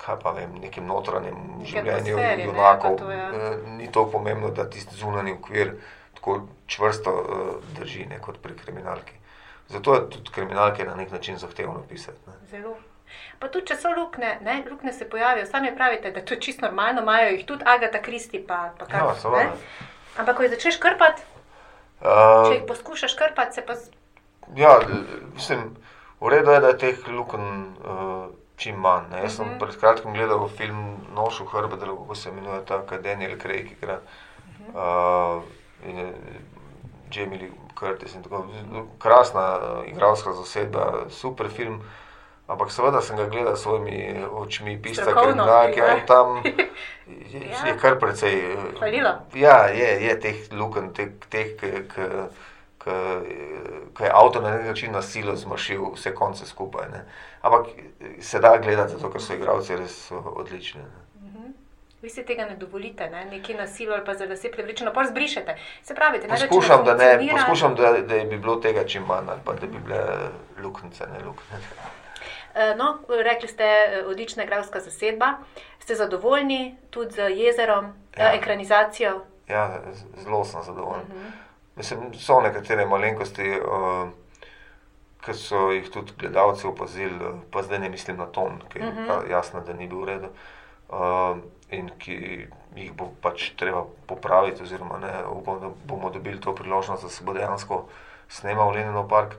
[0.00, 2.96] kaj pa vem, nekem notranjem Neki življenju ne, junakov.
[2.96, 3.24] pa to je.
[3.52, 5.74] Eh, Ni to pomembno, da tisti zunanji okvir
[6.14, 9.18] tako čvrsto eh, drži, ne, kot pri kriminalki.
[9.68, 12.18] Zato je tudi kriminalke na nek način zahtevno pisati.
[12.26, 12.38] Ne.
[12.50, 12.76] Zelo.
[13.38, 16.66] Pa tudi, če so luknje, ne, luknje se pojavijo, sami pravite, da to je čisto
[16.66, 18.40] normalno, imajo jih tudi Agata Kristi.
[18.46, 19.46] Pa, pa kar, Ja, ne.
[20.18, 21.26] Ampak, ko jih začneš krpati,
[22.00, 23.74] Uh, če jih poskušaš krpati, se pa
[24.56, 24.80] Ja,
[25.34, 25.76] mislim,
[26.20, 27.40] v redu je, da je teh lukenj
[27.80, 28.26] uh,
[28.56, 29.08] čim manj.
[29.10, 29.22] Ne.
[29.22, 29.58] Jaz sem Mhm.
[29.58, 30.80] pred kratkim gledal film
[31.14, 34.00] Noš v hrbet, kako se imenuje ta, Daniel Craig igra.
[34.68, 35.42] Uh,
[35.84, 36.12] in je
[37.10, 38.46] Jamie Lee Curtis in tako.
[38.98, 41.82] Krasna uh, igralska zasedba, super film.
[42.48, 45.96] Ampak seveda sem ga gledal s svojimi očmi, Strokovno, kriminalke ja.
[45.96, 46.36] in tam
[47.32, 47.66] je, Ja.
[47.66, 48.52] je kar precej.
[48.52, 49.10] eh, Falilo.
[49.34, 51.54] Ja, je, je teh lukenj, teh, teh
[53.96, 56.88] ki je avto na nek način na silo zmašil vse konce skupaj.
[56.88, 57.04] Ne.
[57.42, 57.66] Ampak
[58.20, 60.80] se da gledati, zato ker so igralci res odlični.
[60.80, 61.10] Ne.
[62.02, 63.24] vi si tega ne dovolite, ne?
[63.24, 65.56] nekje na silo ali pa za lase privlečeno, pa zbrišete.
[65.82, 69.40] Se pravi, največ Poskušam, da, ne, poskušam da, da bi bilo tega čim manj, ali
[69.44, 70.00] pa da bi bile
[70.62, 71.58] luknjice, ne luknje.
[72.54, 73.64] Eh, No, rekli ste,
[74.06, 75.26] odlična igralska zasedba.
[75.78, 78.24] Ste zadovoljni tudi z jezerom, Ja.
[78.24, 78.32] ja.
[78.34, 79.20] ekranizacijo?
[79.48, 79.80] Ja,
[80.24, 81.04] zelo sem zadovoljen.
[81.08, 81.49] Mhm.
[81.80, 84.10] Mislim, so nekatere malenkosti, uh,
[85.24, 88.84] ki so jih tudi gledalci opazili, eh, pa zdaj ne mislim na ton, ki je
[88.84, 88.98] Mhm.
[88.98, 89.30] uh-huh.
[89.30, 90.28] jasno, da ni bil v redu.
[90.88, 91.38] Uh,
[91.70, 97.02] in ki jih bo pač treba popraviti, oziroma ne, upam, da bomo dobili to priložnost,
[97.02, 97.84] da se bo dejansko
[98.28, 99.36] snemal Leninov park.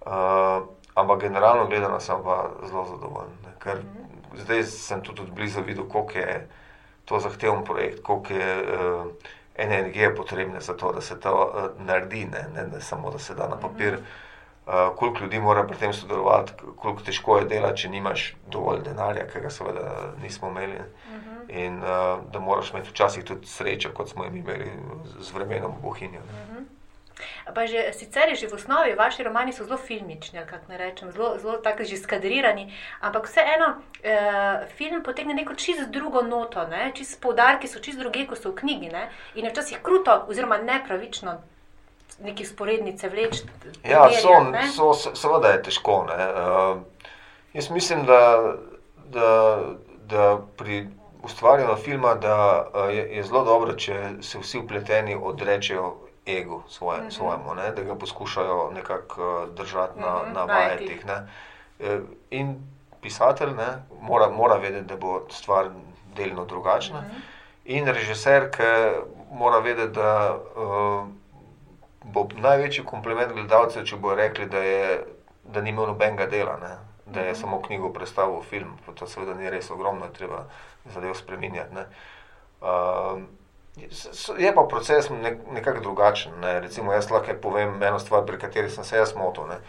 [0.00, 3.32] Uh, ampak generalno gledano sem pa zelo zadovoljen.
[3.44, 4.42] Ne, ker uh-huh.
[4.44, 6.48] zdaj sem tudi od blizu videl, koliko je
[7.04, 9.06] to zahteven projekt, koliko je uh,
[9.60, 13.34] energije potrebne za to, da se to uh, naredi, ne, ne, ne samo da se
[13.34, 13.98] da na papir.
[14.66, 19.26] Uh, koliko ljudi mora pri tem sodelovati, koliko težko je delati, če nimaš dovolj denarja,
[19.26, 19.92] ki ga seveda
[20.22, 20.78] nismo imeli.
[21.08, 21.36] Mhm.
[21.50, 21.88] In uh,
[22.32, 24.70] da moraš imeti včasih tudi srečo, kot smo imeli
[25.18, 26.20] z- vremenom v Bohinju.
[26.22, 26.64] ne.
[27.54, 31.12] Pa že sicer je že v osnovi vaši romani so zelo filmični, kako ne rečem,
[31.12, 36.92] zelo, zelo tako že skadrirani, ampak vseeno eh, film potegne neko čisto drugo noto, ne?
[36.94, 38.88] čisto poudarki so čisto druge, kot so v knjigi.
[38.88, 39.08] Ne?
[39.34, 41.40] In je včasih kruto, oziroma nepravično
[42.20, 43.42] neke sporednice vleči.
[43.84, 44.68] Ja, so, ne.
[44.68, 46.06] so, se- seveda je težko.
[46.08, 46.26] ne.
[46.28, 46.82] Uh,
[47.52, 48.54] jaz mislim, da,
[49.08, 49.58] da,
[50.04, 50.88] da pri
[51.22, 55.96] ustvarjanju filma da, uh, je, je zelo dobro, če se vsi upleteni odrečejo
[56.32, 57.04] ego svoje, Mhm.
[57.04, 57.16] mm -hmm.
[57.16, 60.84] svojemu, ne, da ga poskušajo nekako uh, držati na, Mhm, na vajeti.
[60.84, 61.06] vajetih.
[61.06, 61.28] ne.
[61.80, 62.56] Eh, In
[63.00, 63.66] pisatelj ne,
[64.00, 65.66] mora, mora vedeti, da bo stvar
[66.16, 67.00] delno drugačna.
[67.00, 67.16] Mhm.
[67.64, 68.62] In režiser, ki
[69.32, 71.08] mora vedeti, da uh,
[72.04, 75.04] bo največji kompliment gledalcev, če bo rekli, da, je,
[75.44, 76.76] da ni imel nobenega dela, ne?
[77.06, 78.68] da je samo knjigo predstavil v film.
[78.94, 80.44] To seveda ni res ogromno, treba
[80.86, 81.74] zadev spremenjati.
[81.74, 81.86] Ne?
[82.60, 83.22] Uh,
[84.38, 86.32] je pa proces nek, nekako drugačen.
[86.40, 86.60] Ne?
[86.60, 89.46] Recimo, jaz lahko povem eno stvar, pri kateri sem se jaz motil.
[89.48, 89.60] Ne?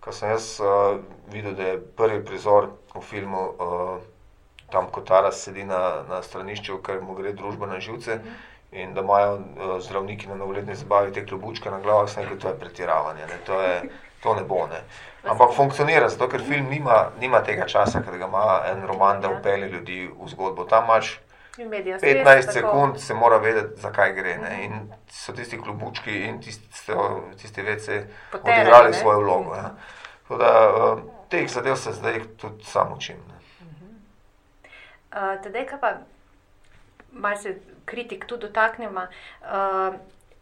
[0.00, 1.00] Ko sem jaz uh,
[1.32, 3.50] videl, da je prvi prizor v filmu.
[3.58, 3.98] Uh,
[4.70, 8.20] Tam, ko Taras sedi na, na stranišču, ker mu gre družba na živce,
[8.72, 12.48] In da imajo uh, zdravniki na novoletni zabavi te klobučke na glavi, sem rekel, to
[12.48, 13.38] je pretiravanje, ne?
[13.46, 13.80] To, je,
[14.22, 14.66] to ne bo.
[14.70, 14.78] Ne?
[15.24, 19.32] Ampak funkcionira, zato ker film nima, nima tega časa, ker ga ima en roman, da
[19.34, 20.64] upelje ljudi v zgodbo.
[20.70, 21.18] Tam imaš
[21.56, 22.52] 15 stres, tako.
[22.52, 24.36] sekund, se mora vedeti, zakaj gre.
[24.38, 24.64] Ne?
[24.64, 26.92] In so tisti klobučki in tisti,
[27.42, 28.96] tisti vece Poterani, odigrali ne?
[28.96, 29.54] svojo vlogo.
[29.54, 29.74] Ja.
[30.28, 33.16] Tako Da, uh, teh zadev se zdaj tudi sam učim.
[33.28, 33.34] Ne?
[35.10, 35.92] Uh, Tedaj, kaj pa,
[37.12, 39.00] malo se kritik tudi dotaknemo.
[39.42, 39.94] Uh,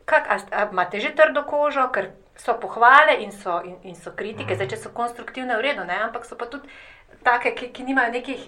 [0.05, 4.13] kak, a, a imate že trdo kožo, ker so pohvale in so, in, in so
[4.17, 5.97] kritike, zdaj, če so konstruktivne, v redu, ne?
[6.05, 6.69] ampak so pa tudi
[7.25, 8.47] take, ki, ki nimajo nekih.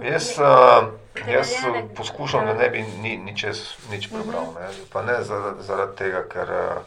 [0.00, 0.88] Eh, Jaz, uh,
[1.28, 4.52] jaz utemeljene- poskušam, da ne bi ni, ničes, nič prebral.
[4.60, 4.68] Ne?
[4.92, 6.82] Pa ne zaradi, zaradi tega, ker uh,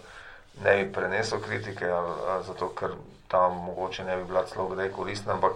[0.64, 2.92] ne bi prenesel kritike, ali, ali zato, ker
[3.28, 5.34] tam mogoče ne bi bila celo kdaj koristna.
[5.34, 5.52] Ampak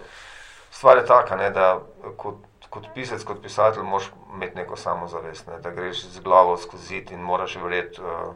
[0.71, 1.79] stvar je taka, ne, da
[2.17, 2.35] kot,
[2.69, 7.21] kot pisec, kot pisatelj, moraš imeti neko samozavest, ne, da greš z glavo skozi in
[7.21, 8.33] moraš verjeti uh,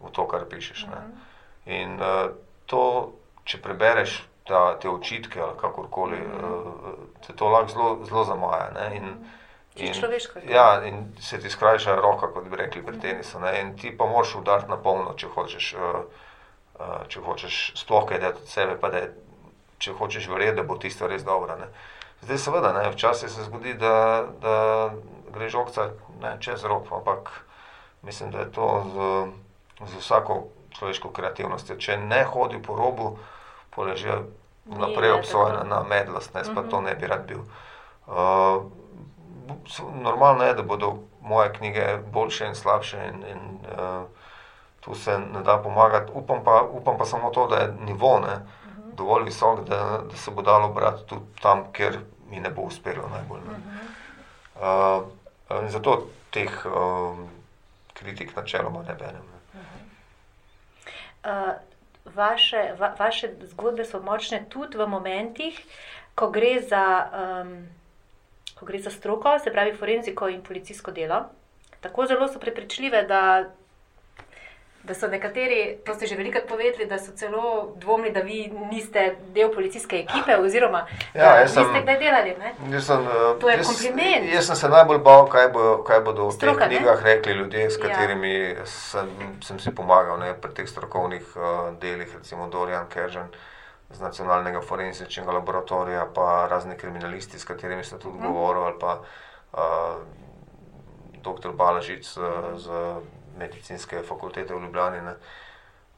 [0.00, 0.86] v to, kar pišeš.
[0.86, 1.04] Ne.
[1.66, 2.30] In uh,
[2.66, 3.12] to,
[3.44, 6.94] če prebereš ta, te očitke ali kakorkoli, uh,
[7.26, 8.70] te to lahko zelo, zelo zamaja.
[8.74, 9.12] Ne, in,
[9.78, 10.40] Čisto človeško.
[10.50, 13.38] Ja, in se ti skrajša roka, kot bi rekli pri tenisu.
[13.40, 15.74] Ne, in ti pa moraš udariti na polno, če hočeš.
[15.76, 16.24] Uh,
[16.78, 19.12] uh, če hočeš sploh kaj dati od sebe, pa da je,
[19.82, 21.56] če hočeš verjeti, da bo tisto res dobro.
[21.60, 21.68] Ne.
[22.22, 24.56] Zdaj, seveda, ne, včasih se zgodi, da, da
[25.34, 25.90] greš okca
[26.22, 27.30] ne, čez rob, ampak
[28.02, 28.96] mislim, da je to z,
[29.86, 30.40] z vsako
[30.78, 31.78] človeško kreativnostjo.
[31.78, 33.12] Če ne hodi po robu,
[33.74, 34.22] poleže
[34.68, 35.64] naprej tako.
[35.64, 37.38] na medlost, ne, pa to ne bi rad bil.
[38.06, 38.62] Uh,
[40.02, 43.38] normalno je, da bodo moje knjige boljše in slabše in, in
[43.78, 44.04] uh,
[44.80, 46.12] tu se ne da pomagati.
[46.14, 48.36] Upam pa, upam pa samo to, da je nivo ne,
[48.96, 51.98] dovolj visok, da, da se bo dalo brati tudi tam, kjer
[52.30, 53.40] mi ne bo uspelo najbolj.
[53.40, 53.58] Ne.
[54.60, 57.28] Uh, in zato teh um,
[57.94, 59.24] kritik načeloma ne berem.
[59.32, 59.60] Ne.
[61.24, 61.67] Uh,
[62.14, 65.58] vaše, va, vaše zgodbe so močne tudi v momentih,
[66.14, 67.66] ko gre za, um,
[68.58, 71.24] ko gre za stroko, se pravi forenziko in policijsko delo.
[71.80, 73.50] Tako zelo so prepričljive, da,
[74.88, 77.42] da so nekateri, to ste že velikokrat povedali, da so celo
[77.76, 82.34] dvomili, da vi niste del policijske ekipe, oziroma Ja, da jaz sem- niste kdaj delali.
[82.36, 82.80] Ne?
[82.80, 84.32] Sem, eh, To je jaz, kompliment.
[84.32, 86.76] Jaz sem se najbolj bal, kaj, bo, kaj bodo v Stroka, teh ne?
[86.76, 87.82] knjigah rekli ljudje, s Ja.
[87.84, 89.08] katerimi sem,
[89.40, 91.42] sem si pomagal ne, pri teh strokovnih uh,
[91.76, 93.28] delih, recimo Dorian Keržen
[93.90, 98.26] z Nacionalnega forenzičnega laboratorija, pa razni kriminalisti, s katerimi sem tudi Mhm.
[98.26, 98.98] govoril, ali pa
[99.52, 100.02] uh,
[101.20, 101.52] dr.
[101.52, 102.20] Balažic z,
[102.56, 102.66] z
[103.38, 105.02] medicinske fakultete v Ljubljani.
[105.02, 105.14] Ne.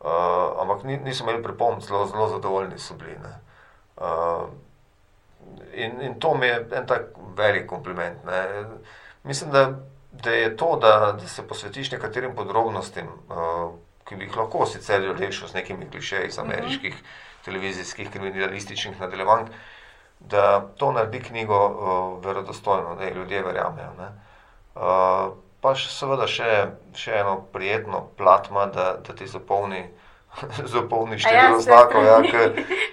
[0.00, 0.09] Uh,
[0.62, 3.18] ampak ni, niso imeli pripomb, zelo, zelo zadovoljni so bili.
[3.22, 3.37] Ne.
[3.96, 4.48] Uh,
[5.74, 7.03] In, in to mi je en tak
[7.37, 8.24] velik kompliment.
[8.24, 8.64] Ne.
[9.22, 9.72] Mislim, da,
[10.12, 13.72] da je to, da, da se posvetiš nekaterim podrobnostim, uh,
[14.05, 16.96] ki bi jih lahko sicer rešil z nekimi klišeji iz ameriških
[17.44, 19.46] televizijskih kriminalističnih nadaljevanj,
[20.20, 23.94] da to naredi knjigo uh, verodostojno, da ljudje verjamejo.
[23.98, 24.11] ne.
[24.74, 26.51] Uh, pa še, seveda še,
[26.96, 29.85] še eno prijetno platma, da, da ti zapolni,
[30.75, 32.05] zapolni ja, število vse znakov.
[32.05, 32.18] Ja.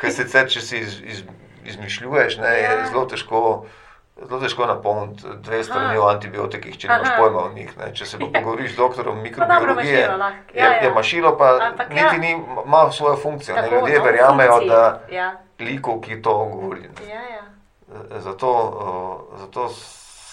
[0.01, 1.23] Ker sicer, če si iz, iz,
[1.65, 2.71] izmišljuješ, ne, Ja.
[2.71, 3.65] je zelo težko.
[4.17, 6.01] Zelo težko je napolniti dve strani Aha.
[6.01, 7.69] o antibiotikih, če nimaš pojma o njih.
[7.77, 7.91] Ne.
[7.93, 10.07] Če se pa pogovoriš z doktorom Pa mikrobiologije, je,
[10.57, 10.71] ja, ja.
[10.81, 12.17] je mašilo pa Ampak niti ja.
[12.17, 12.31] ni,
[12.65, 13.55] ima svojo funkcijo.
[13.55, 13.61] Ne.
[13.61, 14.69] Tako, Ljudje no, verjamejo, funkciji.
[14.69, 15.27] da Ja,
[15.59, 16.89] likov, ki to govori.
[17.05, 17.43] ja, ja.
[18.19, 19.69] Zato, uh, zato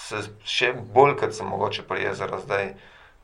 [0.04, 2.74] se še bolj, kot sem mogoče pri jezeru zdaj,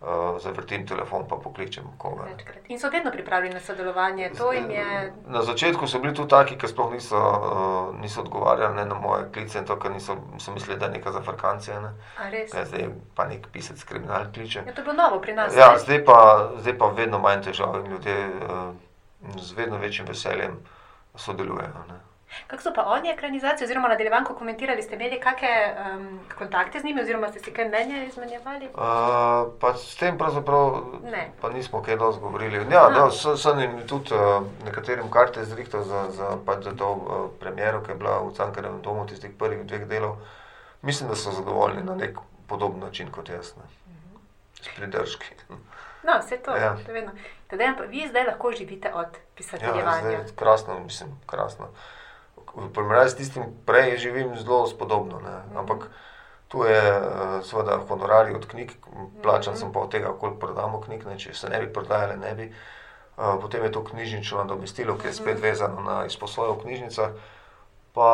[0.01, 2.25] uh, zavrtim telefon pa pokličem koga.
[2.25, 2.63] ne.
[2.69, 4.31] In so vedno pripravljeni na sodelovanje.
[4.39, 5.13] To je.
[5.29, 9.29] Na začetku so bili tudi taki, ki sploh niso, uh, niso odgovarjali ne, na moje
[9.33, 11.81] klice in to, ker niso, so mislili, da je neka zafrkancija.
[11.81, 11.95] Ne.
[12.19, 12.55] A res?
[12.55, 14.65] Ja, zdaj pa nek pisec kriminal kliče.
[14.67, 15.57] Ja, to je bilo novo pri nas.
[15.57, 15.79] Ja, ne?
[15.79, 16.21] zdaj pa,
[16.61, 18.71] zdaj pa vedno manj težav in ljudje uh,
[19.37, 20.57] z vedno večjim veseljem
[21.15, 21.85] sodelujejo.
[21.89, 22.10] Ne.
[22.47, 24.83] Kako so pa oni ekranizacijo oziroma nadaljevanko komentirali?
[24.83, 25.55] Ste imeli kakšne
[25.95, 28.67] um, kontakte z njimi oziroma ste si kaj mnenja izmenjevali?
[28.67, 28.81] Uh,
[29.61, 31.31] pa s tem pravzaprav Ne.
[31.41, 32.57] pa nismo kaj dosti govorili.
[32.73, 32.91] Ja, Aha.
[32.91, 37.31] da, sem, sem jim tudi uh, nekaterim karte zrihtal za, za, pač za to uh,
[37.41, 40.17] premjero, ki je bila v Cankarevem domu tistih prvih dveh delov.
[40.83, 43.57] Mislim, da so zadovoljni na nek podoben način kot jaz.
[43.57, 43.63] Ne.
[44.63, 45.35] S pridržki.
[46.03, 46.57] No, vse to.
[46.57, 46.77] Ja.
[46.87, 47.13] je vedno.
[47.47, 50.01] Tadej, vi zdaj lahko živite od Ja, pisateljevanja.
[50.01, 51.69] zdaj, krasno, mislim, krasno.
[52.55, 55.21] V primerjavi s tistim prej živim zelo spodobno.
[55.21, 55.59] Ne.
[55.59, 55.89] Ampak
[56.49, 58.73] tu je uh, seveda honorarij od knjig,
[59.23, 62.35] plačan sem pa od tega, koliko prodamo knjig, ne, če se ne bi prodajale, ne
[62.35, 62.49] bi.
[63.17, 67.15] Uh, potem je to knjižnično nadomestilo, ki je spet vezano na izposojo v knjižnicah,
[67.95, 68.11] pa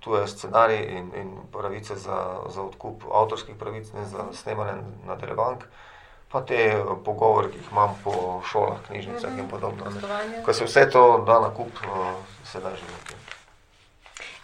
[0.00, 5.64] tu je scenarij in, in pravice za, za odkup avtorskih pravic, ne za snemanje nadaljevank.
[6.30, 8.12] pa te eh, pogovore, ki jih imam po
[8.46, 9.90] šolah, knjižnicah in podobno.
[9.90, 10.42] ne.
[10.44, 13.19] Ko se vse to da na kup, eh, se da živeti.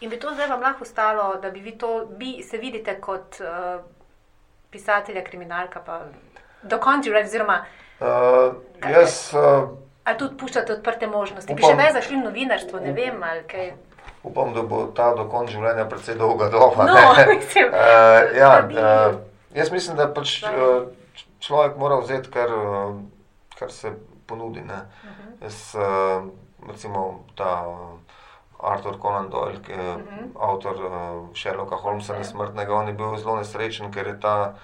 [0.00, 3.38] In bi to zdaj vam lahko ostalo, da bi vi to, vi se vidite kot
[3.40, 3.80] uh,
[4.70, 6.00] pisatelja, kriminalka, pa
[6.62, 7.64] do konca oziroma
[7.98, 8.52] Uh,
[8.84, 9.68] jaz uh,
[10.04, 11.54] ali tudi puščate odprte možnosti.
[11.54, 13.70] Bi Upam- še več zašli v novinarstvo, ne vem, ali kaj.
[14.22, 16.84] upam, da bo ta do konca življenja precej dolga doba.
[16.84, 16.96] No,
[17.32, 19.16] mislim, Uh, ja, bi- uh,
[19.54, 20.90] jaz mislim, da pač uh,
[21.40, 23.00] človek mora vzeti, kar, uh,
[23.56, 23.94] kar se
[24.26, 24.60] ponudi.
[24.60, 24.82] Ne.
[25.04, 25.32] Mhm.
[25.40, 26.28] Jaz, uh,
[26.68, 27.96] recimo, ta uh,
[28.66, 30.30] Arthur Conan Doyle, ki je Mhm.
[30.36, 30.92] avtor uh,
[31.34, 32.18] Sherlocka Holmesa Ja.
[32.18, 34.54] nesmrtnega, on je bil zelo nesrečen, ker je ta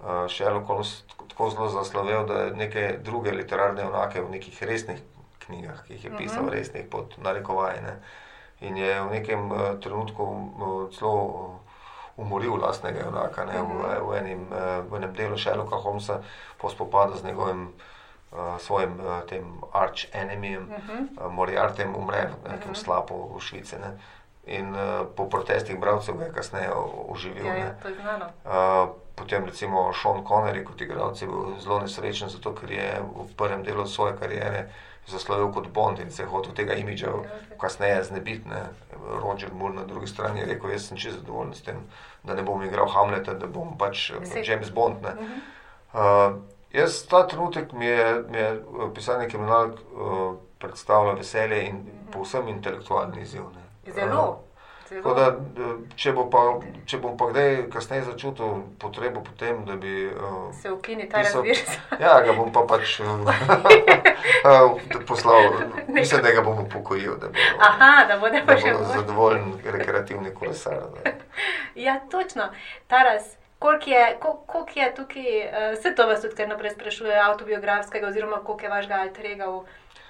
[0.00, 5.00] uh, Sherlock Holmes tako zelo zaslovel, da je neke druge literarne enake v nekih resnih
[5.38, 6.52] knjigah, ki jih je pisal, Mhm.
[6.52, 7.82] resnih pod narekovaji.
[7.82, 7.94] Ne.
[8.60, 11.58] In je v nekem uh, trenutku uh, celo uh,
[12.16, 14.06] umoril lastnega junaka ne, v, Mhm.
[14.08, 16.20] v, enim, uh, v enem delu Sherlocka Holmesa
[16.58, 17.72] po spopadu z njegovim uh,
[18.58, 21.08] svojim uh, tem arch enemijem, Mhm.
[21.16, 22.74] uh, Moriartem umre v nekem Mhm.
[22.76, 23.76] slapu v Švici.
[23.78, 23.98] Ne.
[24.46, 24.80] In uh,
[25.14, 26.70] po protestih bralcev ga je kasneje
[27.08, 27.46] oživil.
[27.46, 27.60] Ja, ne.
[27.60, 28.26] ja, je.
[28.44, 33.36] Uh, potem recimo Sean Connery kot igralec je bil zelo nesrečen, zato ker je v
[33.36, 34.68] prvem delu svoje kariere
[35.06, 37.20] zaslovil kot Bond in se je hotel tega imidža Ja,
[37.58, 38.48] kasneje znebiti.
[38.48, 38.62] Ne.
[39.20, 41.76] Roger Moore na drugi strani je rekel, jaz sem čisto zadovoljen s tem,
[42.22, 45.02] da ne bom igral Hamleta, da bom pač eh, James Bond.
[45.02, 45.14] Ne.
[45.14, 45.32] Mhm.
[45.92, 46.00] Uh,
[46.72, 48.58] jaz ta trenutek mi je, mi je eh,
[48.94, 51.76] pisanje kriminalk uh, predstavlja veselje in
[52.12, 53.42] povsem intelektualni izziv.
[53.54, 53.92] ne.
[53.92, 54.40] Zelo.
[54.88, 55.36] Tako da, eh,
[55.96, 56.38] če, bo pa,
[56.86, 58.46] če bom pa kdaj kasneje začutil
[58.78, 60.06] potrebo po tem, da bi.
[60.06, 61.56] Uh, Se ukini ta razvir.
[62.00, 63.06] ja, ga bom pa pač uh,
[65.08, 65.42] poslal,
[65.88, 68.96] mislim, da ga bom upokojil, da bo, Aha, da pa da še bo bolj.
[68.96, 70.74] zadovoljen rekreativni kolesar.
[71.04, 71.10] Da.
[71.74, 72.42] Ja, točno.
[72.86, 73.22] Taras,
[73.62, 78.10] koliko je, kol- koliko je tukaj, uh, vse to vas tudi kar naprej sprašuje, avtobiografskega,
[78.10, 79.62] oziroma koliko je vašega alterega v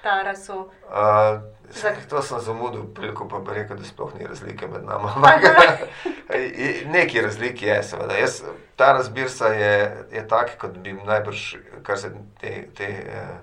[0.03, 0.59] Tarasu.
[0.91, 1.39] Uh,
[1.73, 5.09] Za- to sem zamudil, priliko pa bi rekel, da sploh ni razlike med nami.
[6.97, 8.15] Neki razlik je, seveda.
[8.15, 8.43] Jaz,
[8.77, 9.73] ta razbirsa je,
[10.13, 11.45] je tak, kot bi najbrž,
[11.83, 12.11] kar se
[12.41, 13.37] te, te eh,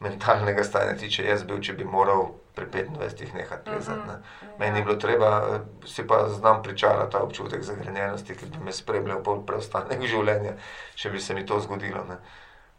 [0.00, 4.08] mentalnega stanja tiče, jaz bil, če bi moral pri 25 nehati plezati.
[4.08, 4.16] Ne.
[4.58, 8.72] Meni je bilo treba, eh, si pa znam pričarati ta občutek zagrenjenosti, ki bi me
[8.72, 10.56] spremljal pol preostanek življenja,
[10.94, 12.04] če bi se mi to zgodilo.
[12.04, 12.16] Ne.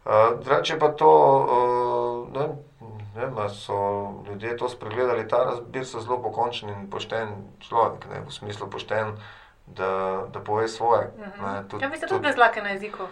[0.04, 1.08] Uh, drugače pa to,
[2.28, 2.48] uh, ne,
[3.14, 3.74] ne vem, so
[4.26, 7.28] ljudje to spregledali, ta razbir so zelo pokončen in pošten
[7.60, 9.12] človek, ne, v smislu pošten,
[9.68, 9.90] da,
[10.32, 11.10] da pove svoje.
[11.18, 13.02] Ne, tudi- Ja, vi ste tudi- tudi brez lake na jeziku.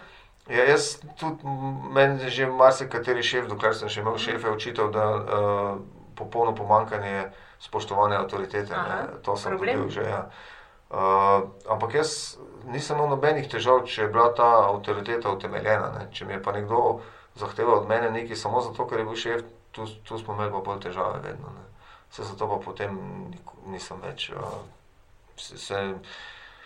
[0.47, 0.87] Ja, jaz
[1.19, 1.43] tudi,
[1.91, 5.77] meni je že marsikateri šef, dokler sem še imel šefe, očital, da uh,
[6.17, 8.73] popolno pomankanje spoštovanja avtoritete.
[8.73, 9.77] Aha, ne, To sem problem.
[9.77, 10.09] dobil že.
[10.09, 10.29] Ja.
[10.87, 12.37] Uh, ampak jaz
[12.71, 15.91] nisem imel nobenih težav, če je bila ta avtoriteta utemeljena.
[15.99, 16.07] Ne.
[16.11, 17.01] Če mi je pa nekdo
[17.35, 20.63] zahteval od mene nekaj samo zato, ker je bil šef, tu, tu smo imeli pa
[20.63, 21.51] bolj težave vedno.
[21.57, 21.65] Ne.
[22.11, 22.95] Se zato pa potem
[23.67, 24.29] nisem več.
[24.31, 24.63] Uh,
[25.37, 25.81] se, se,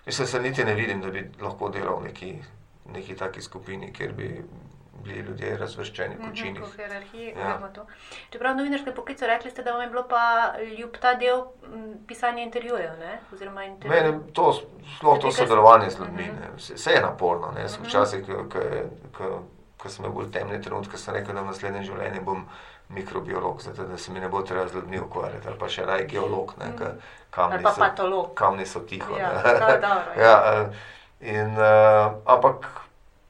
[0.06, 2.32] mislim, se niti ne vidim, da bi lahko delal v neki,
[2.94, 4.30] neki taki skupini, kjer bi
[5.02, 6.62] bili ljudje razvrščeni po Mhm, činih.
[6.62, 7.58] Po hierarhiji, Ja.
[7.70, 7.86] to.
[8.30, 11.42] Čeprav novinarske poklice rekli ste, da vam je bilo pa ljub ta del
[12.08, 13.20] pisanja intervjujev, ne?
[13.34, 14.06] oziroma intervjujev.
[14.06, 14.54] Meni to,
[14.98, 16.36] sploh to sodelovanje z ljudmi, Mhm.
[16.36, 17.52] ne, vse, je naporno.
[17.52, 17.62] Ne.
[17.62, 17.86] Jaz Mhm.
[17.86, 18.26] Včasih,
[19.14, 19.42] ko-
[19.90, 22.46] sem imel bolj temne trenutke, sem rekel, da v naslednjem življenju bom
[22.90, 26.06] mikrobiolog, zato da se mi ne bo treba z ljudmi ukvarjati, ali pa še raj
[26.06, 26.92] geolog, ne, ka,
[27.32, 28.34] kamni, pa so, patolog.
[28.34, 29.18] kamni so tiho.
[29.18, 30.22] Ja, je dobro, ja.
[30.24, 30.70] ja, eh,
[31.22, 31.64] in, uh,
[32.26, 32.68] ampak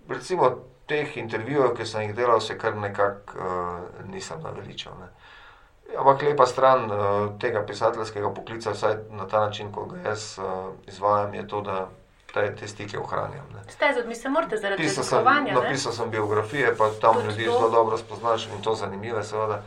[0.10, 0.56] recimo
[0.92, 4.94] teh intervjujev, ki sem jih delal, se kar nekako uh, nisem naveličal.
[5.00, 5.08] Ne.
[5.94, 7.00] Ampak lepa stran uh,
[7.38, 10.46] tega pisateljskega poklica, vsaj na ta način, kot ga jaz uh,
[10.86, 11.78] izvajam, je to, da
[12.28, 13.44] te, te stike ohranjam.
[13.54, 13.64] Ne.
[13.68, 17.52] Ste z ljudmi se morate zaradi Pisal sem, napisal biografije, pa tam Tudi ljudi to.
[17.52, 19.64] zelo dobro spoznaš in to zanimive, seveda.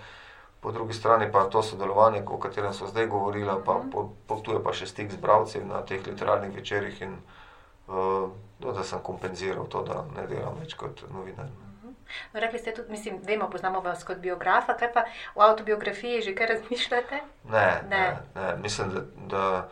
[0.61, 3.91] Po drugi strani pa to sodelovanje, o katerem so zdaj govorila, pa Mhm.
[3.91, 7.19] po, po, tu je pa še stik z bralci na teh literarnih večerjih in
[7.89, 11.51] uh, no, da sem kompenziral to, da ne delam več kot novinar.
[12.33, 16.35] No, rekli ste tudi, mislim, vemo, poznamo vas kot biografa, kaj pa v autobiografiji že
[16.35, 17.21] kaj razmišljate?
[17.51, 18.01] Ne, ne.
[18.01, 18.19] Ne.
[18.35, 18.57] ne.
[18.62, 19.69] Mislim, da, da,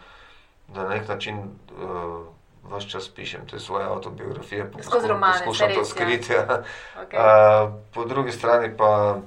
[0.69, 2.27] da na nek način uh,
[2.71, 5.95] vse čas pišem te svoje autobiografije, Skozi poskušam- romane, poskušam saj to res, ja.
[5.95, 6.33] skriti.
[6.33, 6.63] Ja.
[7.03, 7.17] Okay.
[7.19, 9.19] Uh, po drugi strani pa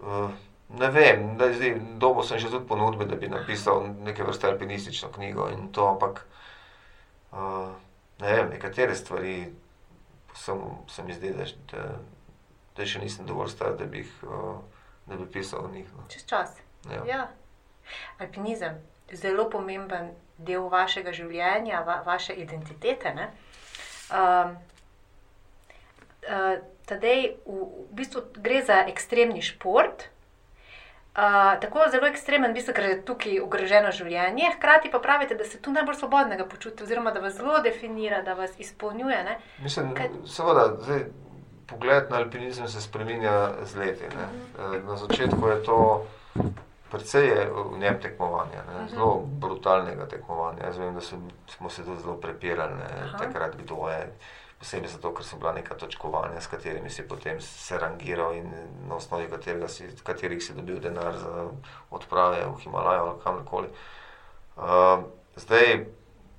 [0.00, 0.30] uh,
[0.78, 5.08] ne vem, da zdaj dobo sem že tudi ponudbe, da bi napisal neke vrste alpinistično
[5.08, 6.26] knjigo in to, ampak
[7.32, 7.68] uh,
[8.20, 9.52] ne vem, nekatere stvari
[10.36, 11.84] sem, se mi zdi, da, da,
[12.76, 14.58] da še nisem dovolj star, da bi, jih, uh,
[15.06, 15.88] da bi pisal o njih.
[15.96, 16.06] No.
[16.12, 16.56] Čez čas.
[16.90, 17.02] Ja.
[17.08, 17.24] Ja.
[18.18, 23.14] Alpinizem je zelo pomemben del vašega življenja, va, vaše identitete.
[23.14, 23.30] ne.
[24.14, 24.56] Um,
[26.28, 30.08] uh, tadej v, v bistvu gre za ekstremni šport.
[31.14, 35.44] Uh, tako zelo ekstremen, v bistvu, ker je tukaj ogroženo življenje, hkrati pa pravite, da
[35.44, 39.20] se tu najbolj svobodnega počutite, oziroma da vas zelo definira, da vas izpolnjuje.
[39.24, 39.36] Ne?
[39.62, 41.04] Mislim, Kaj- seveda, zdaj,
[41.66, 44.10] pogled na alpinizem se spremenja z leti.
[44.10, 44.26] Ne.
[44.58, 45.78] Eh, Na začetku je to
[46.90, 50.64] precej je v njem tekmovanja, ne, zelo brutalnega tekmovanja.
[50.64, 54.12] Jaz vem, da sem, smo se tudi zelo prepirali ne, takrat, kdo je.
[54.64, 58.46] Posebej zato, ker so bila neka točkovanja, s katerimi si potem se rangiral in
[58.88, 61.50] na osnovi katerega si, katerih si dobil denar za
[61.92, 63.68] odprave v Himalajo ali kamorkoli.
[64.56, 65.04] Uh,
[65.36, 65.84] zdaj,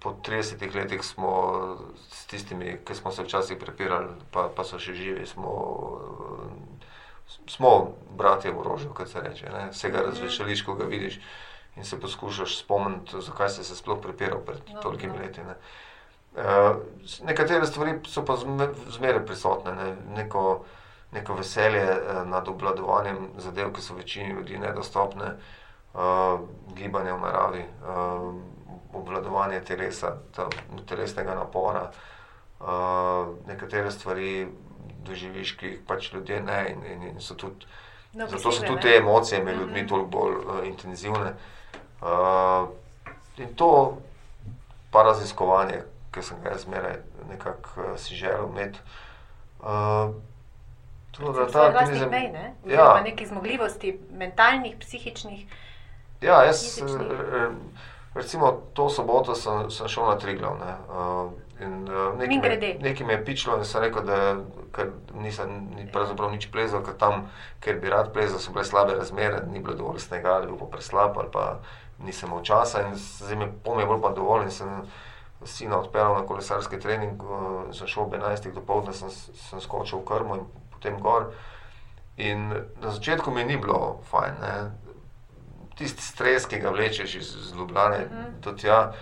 [0.01, 1.77] po 30 letih smo
[2.09, 5.53] s tistimi, ki smo se včasih prepirali, pa, pa so še živi, smo,
[7.45, 9.49] smo bratje v orožju, kot se reče.
[9.53, 9.67] Ne?
[9.69, 11.19] Vsega razvečališ, ko ga vidiš
[11.75, 15.21] in se poskušaš spomniti, zakaj si se sploh prepiral pred No, tolikimi no.
[15.21, 15.43] leti.
[15.43, 15.57] Ne?
[16.35, 16.75] Uh,
[17.23, 19.85] nekatere stvari so pa zme- zmeraj prisotne, ne?
[20.15, 20.65] neko,
[21.11, 25.29] neko veselje uh, nad obvladovanjem zadev, ki so večini ljudi nedostopne,
[25.93, 26.39] uh,
[26.73, 28.33] gibanje v naravi, uh,
[28.93, 30.49] obvladovanje telesa, ta,
[30.85, 31.91] telesnega napora.
[32.59, 32.67] Uh,
[33.47, 34.47] nekatere stvari
[35.05, 37.65] doživiš, ki jih pač ljudje ne, in, in, in so tudi.
[38.13, 39.87] No, Zato so tudi te emocije med ljudmi Mhm.
[39.87, 41.33] toliko bolj uh, intenzivne.
[42.01, 42.67] Uh,
[43.37, 43.97] in to
[44.91, 45.81] paraziskovanje,
[46.15, 48.79] ki sem ga zmeraj nekako uh, si želel imeti.
[49.59, 50.15] Uh,
[51.11, 52.53] to, da ta alpinizem- mej, ne?
[52.65, 53.01] Ja.
[53.03, 55.45] Nekih zmogljivosti, mentalnih, psihičnih.
[56.21, 57.11] Ja, jaz, fizičnih.
[57.11, 57.49] eh,
[58.15, 60.57] recimo, to soboto sem, sem šel na Triglav.
[60.59, 60.73] Ne,
[61.59, 61.83] in,
[62.17, 64.35] nekaj, me, nekaj me je pičilo in sem rekel, da
[65.13, 69.43] nisem ni, pravzaprav nič plezal, ker tam, ker bi rad plezal, so bile slabe razmere,
[69.51, 71.59] ni bilo dovolj snega, ali pa preslab, ali pa
[71.99, 72.87] nisem imel časa.
[72.87, 74.81] In zdaj mi pol mi je bilo pa dovolj in sem
[75.45, 78.51] sina odpeljal na kolesarski trening, uh, sem šel ob 11.
[78.53, 79.09] do povdne, sem,
[79.49, 81.31] sem skočil v krmo in potem gor.
[82.17, 82.49] In
[82.81, 84.33] na začetku mi ni bilo fajn.
[84.41, 84.55] Ne
[85.75, 88.39] tisti stres, ki ga vlečeš iz, iz Ljubljana Mhm.
[88.41, 88.93] do tja,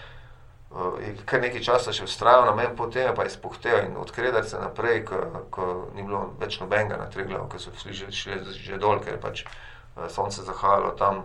[0.72, 4.58] uh, kar nekaj časa še vztrajal na meni, potem je pa izpuhtel in odkredar se
[4.58, 8.78] naprej, ko, ko ni bilo več nobenega na Triglavu, ker so šli že, šli že
[8.78, 11.24] dol, ker je pač uh, sonce zahajalo tam.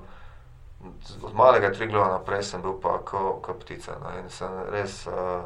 [1.22, 5.42] Od malega Triglava naprej sem bil pa kot ko ptica no, in sem res uh,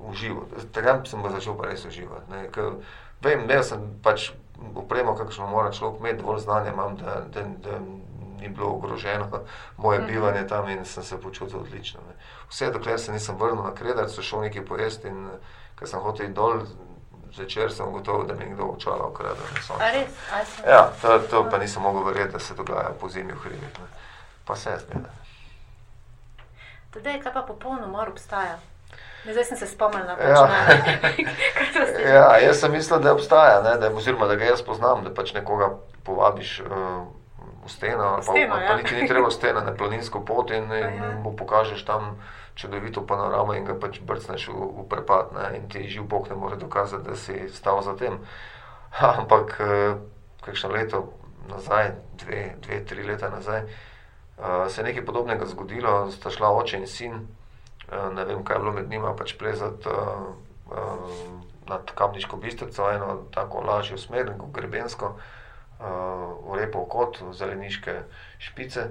[0.00, 0.42] užival.
[0.72, 2.30] Takrat sem ga začel pa res uživati.
[2.30, 2.72] ne, ker
[3.20, 4.32] Vem, imel sem pač
[4.74, 7.78] upremo, kakšno mora človek imeti, dovolj znanja imam, da, da, da
[8.36, 9.30] ni bilo ogroženo
[9.76, 10.06] moje Mhm.
[10.06, 12.00] bivanje tam in sem se počutil odlično.
[12.02, 12.14] Ne.
[12.48, 15.30] Vse dokler se nisem vrnil na Kredar, so šel nekaj pojesti in
[15.74, 16.60] ker sem hotel iti dol,
[17.32, 19.08] zvečer sem gotovo, da mi je kdo očala
[20.46, 23.78] sem- Ja, to, to pa nisem mogel verjeti, da se dogaja po zimi v hribih.
[24.44, 25.10] Pa se zmeraj.
[26.94, 28.58] Tadej, kaj pa popolno mor obstaja?
[29.24, 30.16] Ne, zdaj sem se spomnila, Ja.
[30.18, 34.44] pač na so ste Ja, jaz sem mislil, da obstaja, ne, da, oziroma da ga
[34.44, 35.70] jaz poznam, da pač nekoga
[36.04, 36.68] povabiš uh,
[37.64, 38.68] v steno, ali pa, steno, ja.
[38.68, 40.90] pa niti ni treba v steno, na planinsko pot in, Ja.
[40.90, 42.20] in mu pokažeš tam
[42.54, 45.32] čudovito panoramo in ga pač brcneš v, v prepad.
[45.32, 48.20] Ne, in ti živ Bog ne more dokazati, da si stal za tem.
[49.18, 49.98] Ampak uh,
[50.44, 51.08] kakšno leto
[51.48, 53.93] nazaj, dve, dve tri leta nazaj, uh,
[54.68, 57.14] se je nekaj podobnega zgodilo, sta šla oče in sin.
[57.84, 60.34] Uh, ne vem, kaj je bilo med njima, pač plezati uh,
[60.72, 61.16] uh,
[61.68, 65.86] nad Kamniško bistrico, eno tako lažjo smer, grebensko, uh,
[66.48, 67.98] v repo kot, v zeleniške
[68.38, 68.88] špice.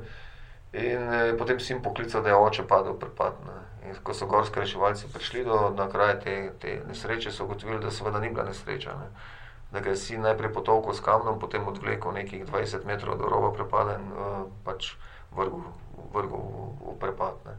[0.74, 3.38] In eh, potem sin poklical, da je oče padel prepad.
[3.46, 3.60] Ne.
[3.90, 7.92] In ko so gorski reševalci prišli do na kraj te, te nesreče, so ugotovili, da
[7.92, 8.96] seveda ni bila nesreča.
[8.98, 9.12] Ne.
[9.72, 13.52] Da ga je sin najprej potolkel s kamnom, potem odvlekel nekih 20 metrov do roba
[13.54, 14.96] prepada in uh, pač
[15.36, 15.60] vrgel,
[16.14, 17.34] vrgel v, prepad.
[17.46, 17.52] Ne.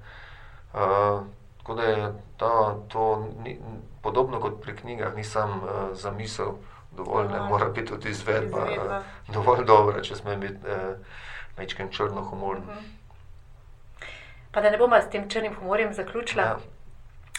[0.74, 1.22] Uh,
[1.58, 2.52] tako da je ta,
[2.88, 3.04] to
[3.38, 3.58] ni,
[4.02, 6.52] podobno kot pri knjigah, ni sam uh, zamisel,
[6.92, 7.48] dovolj ne Dovolj.
[7.48, 8.98] mora biti tudi izvedba, Izvedba.
[8.98, 10.96] uh, dovolj dobra, če sme biti uh,
[11.56, 12.66] mečken črno humorni.
[12.66, 12.84] Mhm.
[14.50, 16.42] Pa da ne bomo s tem črnim humorjem zaključila.
[16.42, 16.58] Ja.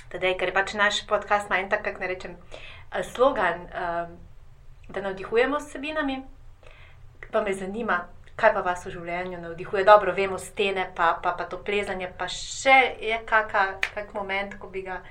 [0.09, 2.35] Tadej, ker je pač naš podcast ima en tak, kako ne rečem,
[2.91, 4.07] eh, slogan, eh,
[4.89, 6.23] da navdihujemo s sebinami.
[7.31, 8.01] Pa me zanima,
[8.35, 9.83] kaj pa vas v življenju navdihuje.
[9.83, 14.67] Dobro, vemo stene, pa, pa, pa to plezanje, pa še je kaka, kak moment, ko
[14.67, 15.01] bi ga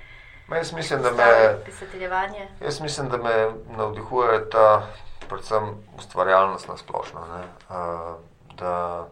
[0.48, 1.24] Ma Jaz mislim, da me,
[1.64, 2.48] pisateljevanje.
[2.60, 4.86] jaz mislim, da me navdihuje ta
[5.28, 5.62] predvsem
[5.98, 7.20] ustvarjalnost na splošno.
[7.26, 7.44] ne.
[7.68, 8.14] Uh,
[8.54, 9.08] Da,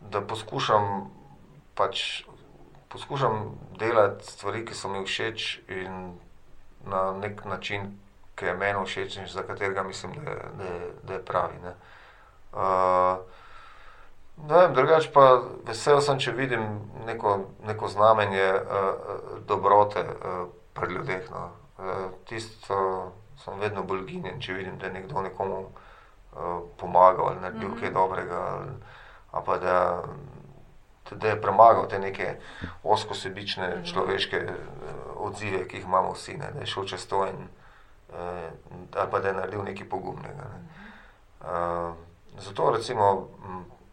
[0.00, 1.10] da poskušam,
[1.74, 2.22] pač,
[2.88, 6.18] poskušam delati stvari, ki so mi všeč in
[6.86, 7.98] na nek način,
[8.34, 10.70] ki je meni všeč in za katerega mislim, da, da,
[11.02, 11.58] da je pravi.
[11.64, 11.74] Ne.
[12.52, 13.32] Uh,
[14.36, 15.24] Ne vem, drugače pa
[15.66, 16.64] vesel sem, če vidim
[17.06, 17.36] neko,
[17.66, 21.28] neko znamenje uh, dobrote uh, pri ljudeh.
[21.30, 21.50] No.
[21.78, 23.12] Uh, tisto,
[23.44, 27.74] sem vedno bolj ginjen, če vidim, da je nekdo nekomu uh, pomagal ali naredil mm
[27.74, 27.80] -hmm.
[27.80, 28.70] kaj dobrega, ali,
[29.30, 30.02] ali pa da,
[31.10, 32.36] da je premagal te neke
[32.82, 33.92] oskosebične mm -hmm.
[33.92, 37.48] človeške uh, odzive, ki jih imamo vsi, ne, da je šel čez to in
[38.08, 38.16] uh,
[38.96, 40.44] ali pa da je naredil nekaj pogumnega.
[40.54, 40.60] Ne.
[41.40, 41.94] Uh,
[42.38, 43.28] zato recimo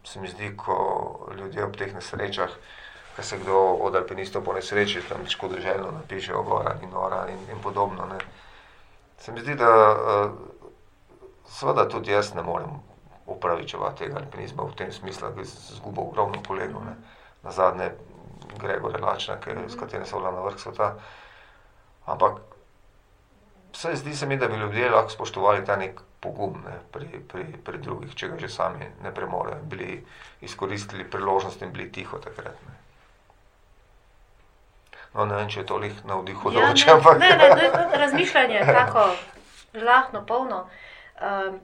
[0.04, 0.76] se mi zdi, ko
[1.38, 2.50] ljudje ob teh nesrečah,
[3.16, 7.62] ki se kdo od alpinistov po nesreči tam škodoželjno napiše, ogora in nora in, in
[7.64, 8.06] podobno.
[8.06, 8.18] Ne.
[9.20, 10.32] Se mi zdi, da uh,
[11.46, 12.80] seveda tudi jaz ne morem
[13.26, 16.82] upravičevati tega alpinizma v tem smislu, da bi izgubil ogromno kolegov.
[17.44, 17.92] Na zadnje
[18.58, 19.38] Gregor Relačna,
[19.68, 20.96] s katerim sem bila na vrh sveta.
[22.06, 22.40] Ampak
[23.74, 27.46] vse zdi se mi, da bi ljudje lahko spoštovali ta nek pogum ne, pri, pri,
[27.64, 30.00] pri drugih, če ga že sami ne premorejo, bili
[30.42, 32.60] izkoristili priložnost in bili tiho takrat.
[32.68, 32.76] Ne.
[35.14, 36.86] No, ne vem, če je toliko navdihujoče.
[36.88, 37.18] Ja, ampak...
[37.20, 39.08] ne, ne, ne, razmišljanje je tako
[39.74, 40.60] žlahno, polno.
[41.20, 41.60] Um,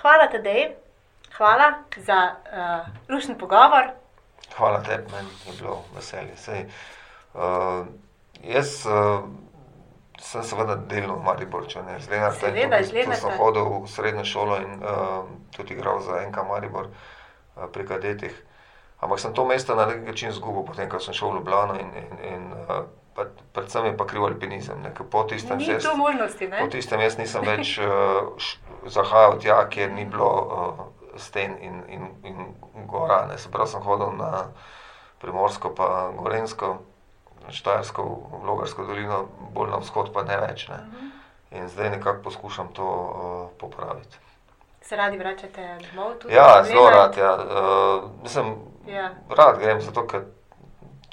[0.00, 0.74] hvala tebi,
[1.36, 3.92] hvala za uh, lušni pogovor.
[4.56, 6.36] Hvala tebi, meni je bilo veselje.
[6.36, 6.66] Sej,
[7.34, 7.86] uh,
[8.42, 9.28] jaz uh,
[10.20, 12.96] sem seveda delno v Mariboru, ne zdaj na tem mestu.
[13.14, 15.24] Sem hodil v srednjo šolo in uh,
[15.56, 18.34] tudi igral za enka Maribor uh, pri kadetih.
[19.00, 21.90] Ampak sem to mesto na nek način izgubil, potem ko sem šel v Ljubljano in,
[22.00, 24.80] in, in uh, pa, predvsem je pa kriv alpinizem.
[24.82, 26.48] Ne, po tistem, ni to možnosti.
[26.48, 26.60] Ne?
[26.64, 28.32] Po tistem jaz nisem več uh,
[28.88, 30.84] zahajal tja, kjer ni bilo uh,
[31.20, 33.26] sten in, in, in gora.
[33.28, 33.38] Ne.
[33.38, 34.48] Se pravi, sem hodil na
[35.20, 36.76] Primorsko pa Gorensko,
[37.50, 38.02] Štajersko,
[38.44, 40.68] Logarsko dolino, bolj na vzhod pa ne več.
[40.68, 40.74] Ne.
[40.74, 41.06] Uh mhm.
[41.06, 41.10] -huh.
[41.50, 44.16] In zdaj nekako poskušam to uh, popraviti.
[44.80, 46.12] Se radi vračate domov?
[46.30, 47.16] Ja, zelo rad.
[47.16, 47.34] Ja.
[47.34, 48.54] Uh, mislim,
[48.86, 49.10] ja.
[49.28, 50.24] Rad grem, zato ker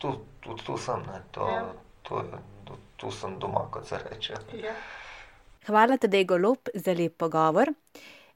[0.01, 1.63] tu, tu, tu sem, to, ja.
[2.01, 2.23] to je,
[2.65, 4.34] tu, tu sem doma, kot se reče.
[4.53, 4.73] Ja.
[5.67, 7.71] Hvala tudi, Golob, za lep pogovor.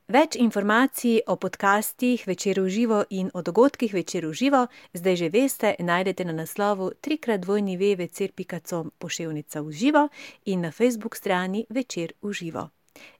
[0.07, 4.61] Več informacij o podcastih Večer v živo in o dogodkih Večer v živo
[4.95, 10.07] zdaj že veste, najdete na naslovu trikratvojni vvc.com poševnica v živo
[10.45, 12.71] in na Facebook strani Večer v živo.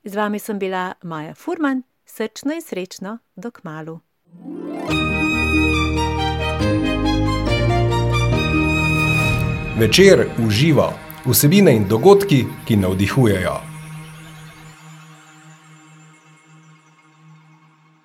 [0.03, 3.99] Z vami sem bila Maja Furman, srčno in srečno, dok malu.
[9.75, 10.93] Večer uživa
[11.27, 13.66] vsebine in dogodki, ki navdihujejo.